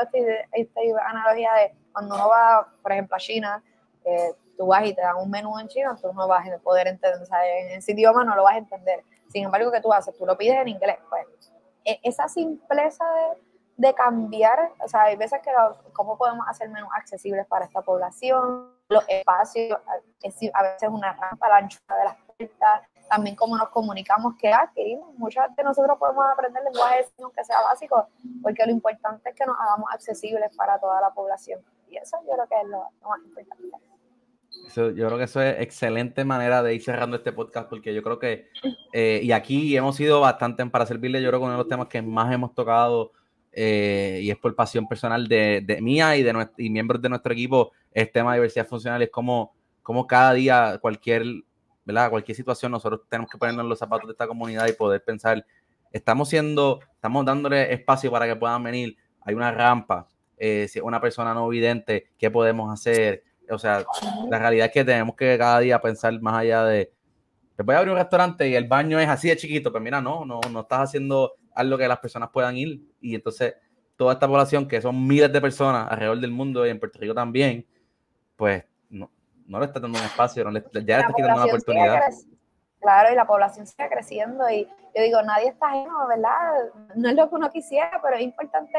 esta 0.53 0.81
analogía 1.09 1.53
de 1.55 1.75
cuando 1.91 2.15
uno 2.15 2.29
va, 2.29 2.67
por 2.81 2.93
ejemplo, 2.93 3.17
a 3.17 3.19
China, 3.19 3.61
eh, 4.05 4.33
tú 4.57 4.67
vas 4.67 4.85
y 4.85 4.93
te 4.93 5.01
dan 5.01 5.17
un 5.17 5.29
menú 5.29 5.59
en 5.59 5.67
chino, 5.67 5.93
tú 6.01 6.13
no 6.13 6.25
vas 6.25 6.47
a 6.49 6.57
poder 6.59 6.87
entender, 6.87 7.21
o 7.21 7.25
sea, 7.25 7.45
en 7.45 7.71
ese 7.71 7.91
idioma 7.91 8.23
no 8.23 8.33
lo 8.33 8.43
vas 8.43 8.55
a 8.55 8.59
entender. 8.59 9.03
Sin 9.27 9.43
embargo, 9.43 9.71
¿qué 9.73 9.81
tú 9.81 9.91
haces? 9.91 10.17
Tú 10.17 10.25
lo 10.25 10.37
pides 10.37 10.55
en 10.55 10.69
inglés. 10.69 10.99
Pues 11.09 11.51
e, 11.83 11.99
esa 12.01 12.29
simpleza 12.29 13.03
de, 13.03 13.87
de 13.89 13.93
cambiar, 13.93 14.71
o 14.79 14.87
sea, 14.87 15.03
hay 15.03 15.17
veces 15.17 15.41
que, 15.41 15.51
¿cómo 15.91 16.17
podemos 16.17 16.47
hacer 16.47 16.69
menús 16.69 16.91
accesibles 16.95 17.45
para 17.47 17.65
esta 17.65 17.81
población? 17.81 18.71
Los 18.87 19.03
espacios, 19.09 19.77
a 20.53 20.63
veces 20.63 20.89
una 20.89 21.11
rampa, 21.11 21.49
la 21.49 21.57
anchura 21.57 21.97
de 21.97 22.03
las 22.05 22.17
puertas, 22.37 22.81
también 23.11 23.35
cómo 23.35 23.57
nos 23.57 23.67
comunicamos, 23.69 24.35
que. 24.37 24.51
Ah, 24.53 24.71
Muchas 25.17 25.53
de 25.55 25.63
nosotros 25.63 25.97
podemos 25.99 26.23
aprender 26.31 26.63
lenguaje 26.63 27.05
aunque 27.21 27.43
sea 27.43 27.61
básico, 27.61 28.07
porque 28.41 28.65
lo 28.65 28.71
importante 28.71 29.29
es 29.29 29.35
que 29.35 29.45
nos 29.45 29.57
hagamos 29.59 29.89
accesibles 29.93 30.55
para 30.55 30.79
toda 30.79 31.01
la 31.01 31.09
población. 31.13 31.59
Y 31.89 31.97
eso 31.97 32.17
yo 32.25 32.33
creo 32.33 32.47
que 32.47 32.55
es 32.55 32.69
lo, 32.69 32.87
más 33.07 33.19
importante. 33.25 34.95
yo 34.95 35.07
creo 35.07 35.17
que 35.17 35.25
eso 35.25 35.41
es 35.41 35.61
excelente 35.61 36.23
manera 36.23 36.63
de 36.63 36.73
ir 36.73 36.81
cerrando 36.81 37.17
este 37.17 37.33
podcast, 37.33 37.69
porque 37.69 37.93
yo 37.93 38.01
creo 38.01 38.17
que, 38.17 38.47
eh, 38.93 39.19
y 39.21 39.33
aquí 39.33 39.75
hemos 39.75 39.97
sido 39.97 40.21
bastante 40.21 40.65
para 40.67 40.85
servirle, 40.85 41.21
yo 41.21 41.29
creo 41.29 41.41
que 41.41 41.45
uno 41.45 41.53
de 41.53 41.59
los 41.59 41.67
temas 41.67 41.87
que 41.87 42.01
más 42.01 42.33
hemos 42.33 42.55
tocado, 42.55 43.11
eh, 43.51 44.21
y 44.23 44.31
es 44.31 44.37
por 44.37 44.55
pasión 44.55 44.87
personal 44.87 45.27
de, 45.27 45.61
de 45.65 45.81
mía 45.81 46.15
y 46.15 46.23
de 46.23 46.49
y 46.57 46.69
miembros 46.69 47.01
de 47.01 47.09
nuestro 47.09 47.33
equipo, 47.33 47.73
es 47.91 48.09
tema 48.09 48.31
de 48.31 48.37
diversidad 48.37 48.67
funcional, 48.67 49.01
es 49.01 49.09
como, 49.09 49.53
como 49.83 50.07
cada 50.07 50.31
día 50.33 50.77
cualquier 50.81 51.25
¿verdad? 51.85 52.09
Cualquier 52.09 52.35
situación, 52.35 52.71
nosotros 52.71 53.01
tenemos 53.09 53.29
que 53.29 53.37
ponernos 53.37 53.63
en 53.63 53.69
los 53.69 53.79
zapatos 53.79 54.07
de 54.07 54.11
esta 54.11 54.27
comunidad 54.27 54.67
y 54.67 54.73
poder 54.73 55.03
pensar, 55.03 55.45
estamos 55.91 56.29
siendo, 56.29 56.79
estamos 56.93 57.25
dándole 57.25 57.73
espacio 57.73 58.11
para 58.11 58.27
que 58.27 58.35
puedan 58.35 58.63
venir, 58.63 58.97
hay 59.21 59.35
una 59.35 59.51
rampa, 59.51 60.07
eh, 60.37 60.67
si 60.67 60.79
una 60.79 60.99
persona 60.99 61.33
no 61.33 61.47
vidente, 61.47 62.11
qué 62.17 62.31
podemos 62.31 62.71
hacer. 62.71 63.23
O 63.49 63.59
sea, 63.59 63.83
la 64.29 64.39
realidad 64.39 64.67
es 64.67 64.71
que 64.71 64.85
tenemos 64.85 65.15
que 65.15 65.37
cada 65.37 65.59
día 65.59 65.79
pensar 65.81 66.19
más 66.21 66.35
allá 66.35 66.63
de, 66.65 66.91
te 67.55 67.63
voy 67.63 67.75
a 67.75 67.79
abrir 67.79 67.91
un 67.91 67.99
restaurante 67.99 68.47
y 68.47 68.55
el 68.55 68.67
baño 68.67 68.99
es 68.99 69.09
así 69.09 69.27
de 69.27 69.37
chiquito, 69.37 69.71
pues 69.71 69.83
mira, 69.83 70.01
no, 70.01 70.25
no, 70.25 70.39
no 70.51 70.61
estás 70.61 70.79
haciendo 70.79 71.33
algo 71.53 71.77
que 71.77 71.87
las 71.87 71.99
personas 71.99 72.29
puedan 72.31 72.57
ir 72.57 72.81
y 73.01 73.13
entonces 73.13 73.55
toda 73.97 74.13
esta 74.13 74.27
población, 74.27 74.67
que 74.67 74.81
son 74.81 75.05
miles 75.05 75.31
de 75.31 75.41
personas 75.41 75.87
alrededor 75.91 76.19
del 76.19 76.31
mundo 76.31 76.65
y 76.65 76.69
en 76.69 76.79
Puerto 76.79 76.97
Rico 76.97 77.13
también, 77.13 77.67
pues 78.35 78.63
no, 79.47 79.59
le 79.59 79.65
está 79.65 79.79
dando 79.79 79.99
un 79.99 80.05
espacio, 80.05 80.43
no 80.43 80.51
le, 80.51 80.63
ya 80.85 80.97
le 80.97 81.01
está 81.01 81.13
quitando 81.13 81.35
una 81.35 81.45
oportunidad. 81.45 82.01
Claro, 82.79 83.13
y 83.13 83.15
la 83.15 83.27
población 83.27 83.67
sigue 83.67 83.87
creciendo 83.89 84.49
y 84.49 84.65
yo 84.95 85.03
digo, 85.03 85.21
nadie 85.21 85.49
está 85.49 85.67
ajeno, 85.67 86.07
¿verdad? 86.07 86.51
No 86.95 87.09
es 87.09 87.15
lo 87.15 87.29
que 87.29 87.35
uno 87.35 87.49
quisiera, 87.51 87.99
pero 88.01 88.15
es 88.15 88.23
importante 88.23 88.77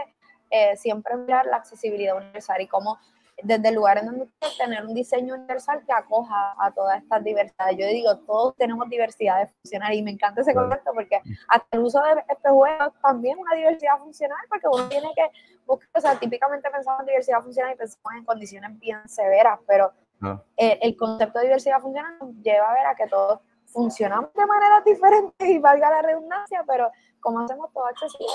eh, 0.50 0.76
siempre 0.76 1.16
mirar 1.16 1.46
la 1.46 1.56
accesibilidad 1.56 2.16
universal 2.16 2.60
y 2.60 2.66
cómo 2.66 2.98
desde 3.42 3.68
el 3.68 3.74
lugar 3.74 3.98
en 3.98 4.06
donde 4.06 4.28
tener 4.58 4.84
un 4.84 4.94
diseño 4.94 5.34
universal 5.34 5.82
que 5.86 5.92
acoja 5.92 6.54
a 6.58 6.70
todas 6.72 7.02
estas 7.02 7.24
diversidades. 7.24 7.76
Yo 7.78 7.86
digo, 7.86 8.16
todos 8.18 8.54
tenemos 8.56 8.88
diversidad 8.88 9.50
funcional 9.62 9.94
y 9.94 10.02
me 10.02 10.10
encanta 10.10 10.42
ese 10.42 10.54
concepto 10.54 10.92
porque 10.92 11.20
hasta 11.48 11.76
el 11.76 11.80
uso 11.80 12.00
de 12.02 12.22
espejuelos 12.28 12.92
también 13.02 13.38
es 13.38 13.44
una 13.44 13.56
diversidad 13.56 13.98
funcional 13.98 14.38
porque 14.48 14.66
uno 14.68 14.88
tiene 14.88 15.08
que 15.14 15.30
buscar, 15.66 15.88
o 15.94 16.00
sea, 16.00 16.18
típicamente 16.18 16.70
pensamos 16.70 17.00
en 17.00 17.06
diversidad 17.06 17.42
funcional 17.42 17.74
y 17.74 17.76
pensamos 17.76 18.12
en 18.16 18.24
condiciones 18.24 18.78
bien 18.78 19.08
severas, 19.08 19.58
pero 19.66 19.92
ah. 20.22 20.42
eh, 20.56 20.78
el 20.82 20.96
concepto 20.96 21.38
de 21.38 21.46
diversidad 21.46 21.80
funcional 21.80 22.14
nos 22.20 22.34
lleva 22.42 22.70
a 22.70 22.74
ver 22.74 22.86
a 22.86 22.94
que 22.94 23.06
todos 23.06 23.40
funcionamos 23.66 24.32
de 24.34 24.46
maneras 24.46 24.84
diferentes 24.84 25.48
y 25.48 25.58
valga 25.58 25.90
la 25.90 26.02
redundancia, 26.02 26.64
pero 26.66 26.90
como 27.20 27.40
hacemos 27.40 27.72
todo 27.72 27.86
accesible. 27.86 28.26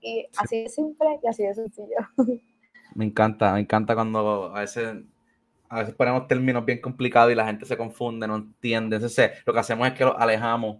Y 0.00 0.26
así 0.36 0.62
de 0.62 0.68
simple 0.68 1.20
y 1.22 1.26
así 1.26 1.44
de 1.44 1.54
sencillo. 1.54 1.96
Me 2.94 3.06
encanta, 3.06 3.52
me 3.54 3.58
encanta 3.58 3.96
cuando 3.96 4.54
a 4.54 4.60
veces, 4.60 5.02
a 5.68 5.80
veces 5.80 5.96
ponemos 5.96 6.28
términos 6.28 6.64
bien 6.64 6.80
complicados 6.80 7.32
y 7.32 7.34
la 7.34 7.44
gente 7.44 7.66
se 7.66 7.76
confunde, 7.76 8.28
no 8.28 8.36
entiende. 8.36 8.96
Entonces, 8.96 9.32
lo 9.44 9.52
que 9.52 9.58
hacemos 9.58 9.88
es 9.88 9.94
que 9.94 10.04
los 10.04 10.14
alejamos 10.16 10.76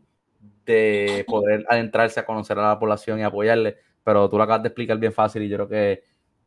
de 0.64 1.24
poder 1.26 1.66
adentrarse 1.68 2.20
a 2.20 2.24
conocer 2.24 2.56
a 2.56 2.68
la 2.68 2.78
población 2.78 3.18
y 3.18 3.24
apoyarle. 3.24 3.78
Pero 4.04 4.30
tú 4.30 4.36
lo 4.36 4.44
acabas 4.44 4.62
de 4.62 4.68
explicar 4.68 4.96
bien 4.98 5.12
fácil 5.12 5.42
y 5.42 5.48
yo 5.48 5.56
creo 5.56 5.68
que 5.68 6.04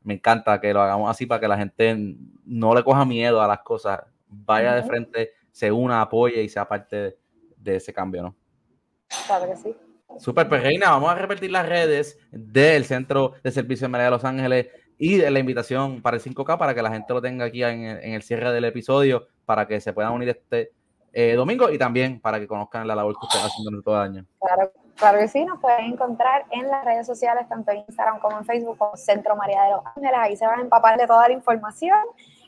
me 0.07 0.13
encanta 0.13 0.61
que 0.61 0.73
lo 0.73 0.81
hagamos 0.81 1.11
así 1.11 1.25
para 1.25 1.41
que 1.41 1.49
la 1.49 1.57
gente 1.57 2.15
no 2.45 2.73
le 2.73 2.81
coja 2.81 3.03
miedo 3.03 3.41
a 3.41 3.47
las 3.47 3.59
cosas, 3.59 3.99
vaya 4.29 4.73
de 4.73 4.83
frente, 4.83 5.33
se 5.51 5.69
una, 5.69 6.01
apoye 6.01 6.41
y 6.41 6.47
sea 6.47 6.65
parte 6.65 7.17
de, 7.57 7.75
ese 7.75 7.93
cambio, 7.93 8.23
¿no? 8.23 8.35
Claro 9.27 9.49
que 9.49 9.57
sí. 9.57 9.75
Super, 10.17 10.47
pues 10.47 10.63
Reina, 10.63 10.91
vamos 10.91 11.11
a 11.11 11.15
repetir 11.15 11.51
las 11.51 11.67
redes 11.67 12.17
del 12.31 12.85
Centro 12.85 13.33
de 13.43 13.51
Servicio 13.51 13.85
de 13.85 13.89
María 13.89 14.05
de 14.05 14.11
Los 14.11 14.23
Ángeles 14.23 14.67
y 14.97 15.17
la 15.17 15.39
invitación 15.39 16.01
para 16.01 16.15
el 16.15 16.23
5K 16.23 16.57
para 16.57 16.73
que 16.73 16.81
la 16.81 16.89
gente 16.89 17.13
lo 17.13 17.21
tenga 17.21 17.43
aquí 17.43 17.61
en 17.61 17.83
el, 17.83 18.23
cierre 18.23 18.53
del 18.53 18.63
episodio, 18.63 19.27
para 19.45 19.67
que 19.67 19.81
se 19.81 19.91
puedan 19.91 20.13
unir 20.13 20.29
este 20.29 20.71
eh, 21.11 21.33
domingo 21.33 21.69
y 21.69 21.77
también 21.77 22.21
para 22.21 22.39
que 22.39 22.47
conozcan 22.47 22.87
la 22.87 22.95
labor 22.95 23.13
que 23.19 23.25
ustedes 23.25 23.43
hacen 23.43 23.65
durante 23.65 23.83
todo 23.83 23.95
el 24.01 24.09
año. 24.09 24.25
Claro, 24.39 24.71
claro 24.97 25.19
que 25.19 25.27
sí, 25.27 25.45
nos 25.45 25.59
pueden 25.59 25.93
encontrar 25.93 26.45
en 26.51 26.67
las 26.67 26.83
redes 26.83 27.07
sociales, 27.07 27.47
tanto 27.47 27.71
en 27.71 27.77
Instagram 27.87 28.19
como 28.19 28.37
en 28.37 28.45
Facebook, 28.45 28.77
como 28.77 28.97
Centro 28.97 29.35
María 29.35 29.63
de 29.63 29.71
los 29.71 29.85
Ángeles. 29.85 30.17
Ahí 30.17 30.37
se 30.37 30.45
van 30.45 30.59
a 30.59 30.63
empapar 30.63 30.97
de 30.97 31.07
toda 31.07 31.27
la 31.27 31.33
información 31.33 31.99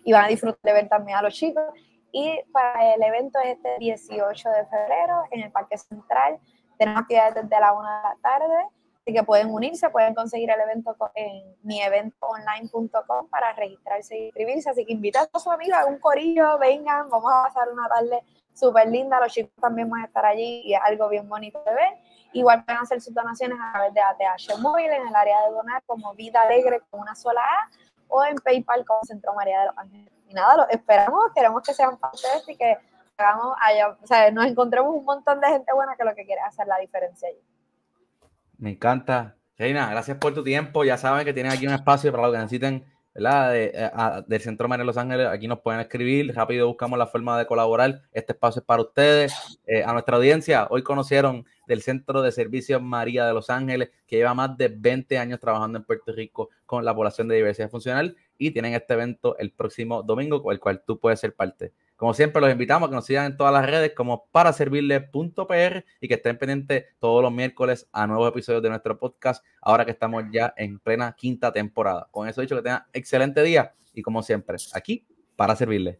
y 0.03 0.11
van 0.11 0.25
a 0.25 0.27
disfrutar 0.27 0.59
de 0.61 0.73
ver 0.73 0.89
también 0.89 1.17
a 1.17 1.21
los 1.21 1.33
chicos. 1.33 1.63
Y 2.11 2.41
para 2.51 2.93
el 2.93 3.03
evento 3.03 3.39
este 3.43 3.77
18 3.79 4.49
de 4.49 4.65
febrero 4.65 5.23
en 5.31 5.43
el 5.43 5.51
Parque 5.51 5.77
Central, 5.77 6.39
tenemos 6.77 7.01
actividades 7.01 7.35
desde 7.35 7.59
la 7.59 7.73
1 7.73 7.81
de 7.81 8.03
la 8.03 8.17
tarde 8.21 8.69
que 9.13 9.23
pueden 9.23 9.51
unirse, 9.53 9.89
pueden 9.89 10.13
conseguir 10.13 10.49
el 10.49 10.59
evento 10.59 10.95
en 11.15 11.55
mieventoonline.com 11.63 13.29
para 13.29 13.53
registrarse 13.53 14.17
y 14.17 14.25
inscribirse. 14.25 14.69
Así 14.69 14.85
que 14.85 14.93
invitan 14.93 15.27
a 15.31 15.39
su 15.39 15.51
amiga, 15.51 15.81
a 15.81 15.85
un 15.85 15.99
corillo, 15.99 16.57
vengan, 16.59 17.09
vamos 17.09 17.31
a 17.33 17.43
pasar 17.43 17.69
una 17.71 17.87
tarde 17.87 18.23
súper 18.53 18.87
linda. 18.89 19.19
Los 19.19 19.33
chicos 19.33 19.51
también 19.59 19.89
van 19.89 20.01
a 20.01 20.05
estar 20.05 20.25
allí 20.25 20.61
y 20.63 20.73
es 20.73 20.81
algo 20.83 21.09
bien 21.09 21.27
bonito 21.27 21.61
de 21.65 21.73
ver. 21.73 21.97
Igual 22.33 22.63
pueden 22.63 22.81
hacer 22.81 23.01
sus 23.01 23.13
donaciones 23.13 23.57
a 23.61 23.71
través 23.71 23.93
de 23.93 24.01
ATH 24.01 24.59
Móvil 24.59 24.91
en 24.91 25.07
el 25.07 25.15
área 25.15 25.45
de 25.45 25.51
donar 25.51 25.81
como 25.85 26.13
Vida 26.13 26.41
Alegre 26.41 26.81
con 26.89 27.01
una 27.01 27.15
sola 27.15 27.41
A 27.41 27.69
o 28.07 28.23
en 28.23 28.35
PayPal 28.35 28.85
como 28.85 29.03
Centro 29.03 29.33
María 29.33 29.61
de 29.61 29.65
los 29.67 29.77
Ángeles. 29.77 30.11
Y 30.27 30.33
nada, 30.33 30.57
los 30.57 30.69
esperamos, 30.69 31.31
queremos 31.33 31.63
que 31.63 31.73
sean 31.73 31.97
parte 31.97 32.27
de 32.27 32.37
esto 32.37 32.51
y 32.51 32.57
que 32.57 32.77
hagamos 33.17 33.55
allá, 33.61 33.97
o 34.01 34.07
sea, 34.07 34.31
nos 34.31 34.45
encontremos 34.45 34.93
un 34.93 35.03
montón 35.03 35.39
de 35.41 35.47
gente 35.47 35.73
buena 35.73 35.95
que 35.95 36.03
lo 36.03 36.15
que 36.15 36.25
quiere 36.25 36.41
hacer 36.41 36.67
la 36.67 36.77
diferencia 36.77 37.27
allí. 37.27 37.41
Me 38.57 38.71
encanta. 38.71 39.35
Reina, 39.57 39.89
gracias 39.89 40.17
por 40.17 40.33
tu 40.33 40.43
tiempo. 40.43 40.83
Ya 40.83 40.97
saben 40.97 41.25
que 41.25 41.33
tienen 41.33 41.51
aquí 41.51 41.67
un 41.67 41.73
espacio 41.73 42.11
para 42.11 42.27
lo 42.27 42.31
que 42.31 42.37
necesiten, 42.37 42.85
Eh, 43.15 43.91
del 44.27 44.41
Centro 44.41 44.67
María 44.67 44.83
de 44.83 44.87
Los 44.87 44.97
Ángeles. 44.97 45.27
Aquí 45.27 45.47
nos 45.47 45.59
pueden 45.59 45.81
escribir. 45.81 46.33
Rápido 46.35 46.67
buscamos 46.67 46.97
la 46.97 47.07
forma 47.07 47.37
de 47.37 47.45
colaborar. 47.45 48.03
Este 48.13 48.33
espacio 48.33 48.59
es 48.59 48.65
para 48.65 48.81
ustedes. 48.81 49.59
Eh, 49.65 49.83
a 49.83 49.91
nuestra 49.93 50.17
audiencia, 50.17 50.67
hoy 50.69 50.83
conocieron 50.83 51.45
del 51.67 51.81
Centro 51.81 52.21
de 52.21 52.31
Servicios 52.31 52.81
María 52.81 53.25
de 53.25 53.33
Los 53.33 53.49
Ángeles, 53.49 53.89
que 54.07 54.17
lleva 54.17 54.33
más 54.33 54.57
de 54.57 54.69
20 54.69 55.17
años 55.17 55.39
trabajando 55.39 55.79
en 55.79 55.85
Puerto 55.85 56.11
Rico 56.13 56.49
con 56.65 56.85
la 56.85 56.95
población 56.95 57.27
de 57.27 57.35
diversidad 57.35 57.69
funcional 57.69 58.15
y 58.37 58.51
tienen 58.51 58.73
este 58.73 58.93
evento 58.93 59.37
el 59.37 59.51
próximo 59.51 60.01
domingo, 60.03 60.41
con 60.41 60.53
el 60.53 60.59
cual 60.59 60.83
tú 60.85 60.99
puedes 60.99 61.19
ser 61.19 61.35
parte. 61.35 61.73
Como 61.99 62.13
siempre, 62.13 62.39
los 62.39 62.49
invitamos 62.49 62.87
a 62.87 62.89
que 62.89 62.95
nos 62.95 63.05
sigan 63.05 63.25
en 63.25 63.35
todas 63.35 63.51
las 63.51 63.65
redes 63.65 63.91
como 63.93 64.25
para 64.31 64.53
servirle.pr 64.53 65.83
y 65.99 66.07
que 66.07 66.13
estén 66.13 66.37
pendientes 66.37 66.85
todos 66.97 67.21
los 67.21 67.29
miércoles 67.29 67.89
a 67.91 68.07
nuevos 68.07 68.29
episodios 68.29 68.63
de 68.63 68.69
nuestro 68.69 68.97
podcast, 68.97 69.43
ahora 69.61 69.83
que 69.83 69.91
estamos 69.91 70.23
ya 70.31 70.53
en 70.55 70.79
plena 70.79 71.13
quinta 71.17 71.51
temporada. 71.51 72.07
Con 72.09 72.29
eso 72.29 72.39
dicho, 72.39 72.55
que 72.55 72.61
tengan 72.61 72.85
excelente 72.93 73.43
día 73.43 73.75
y 73.93 74.01
como 74.01 74.23
siempre, 74.23 74.55
aquí 74.73 75.05
para 75.35 75.57
servirle. 75.57 75.99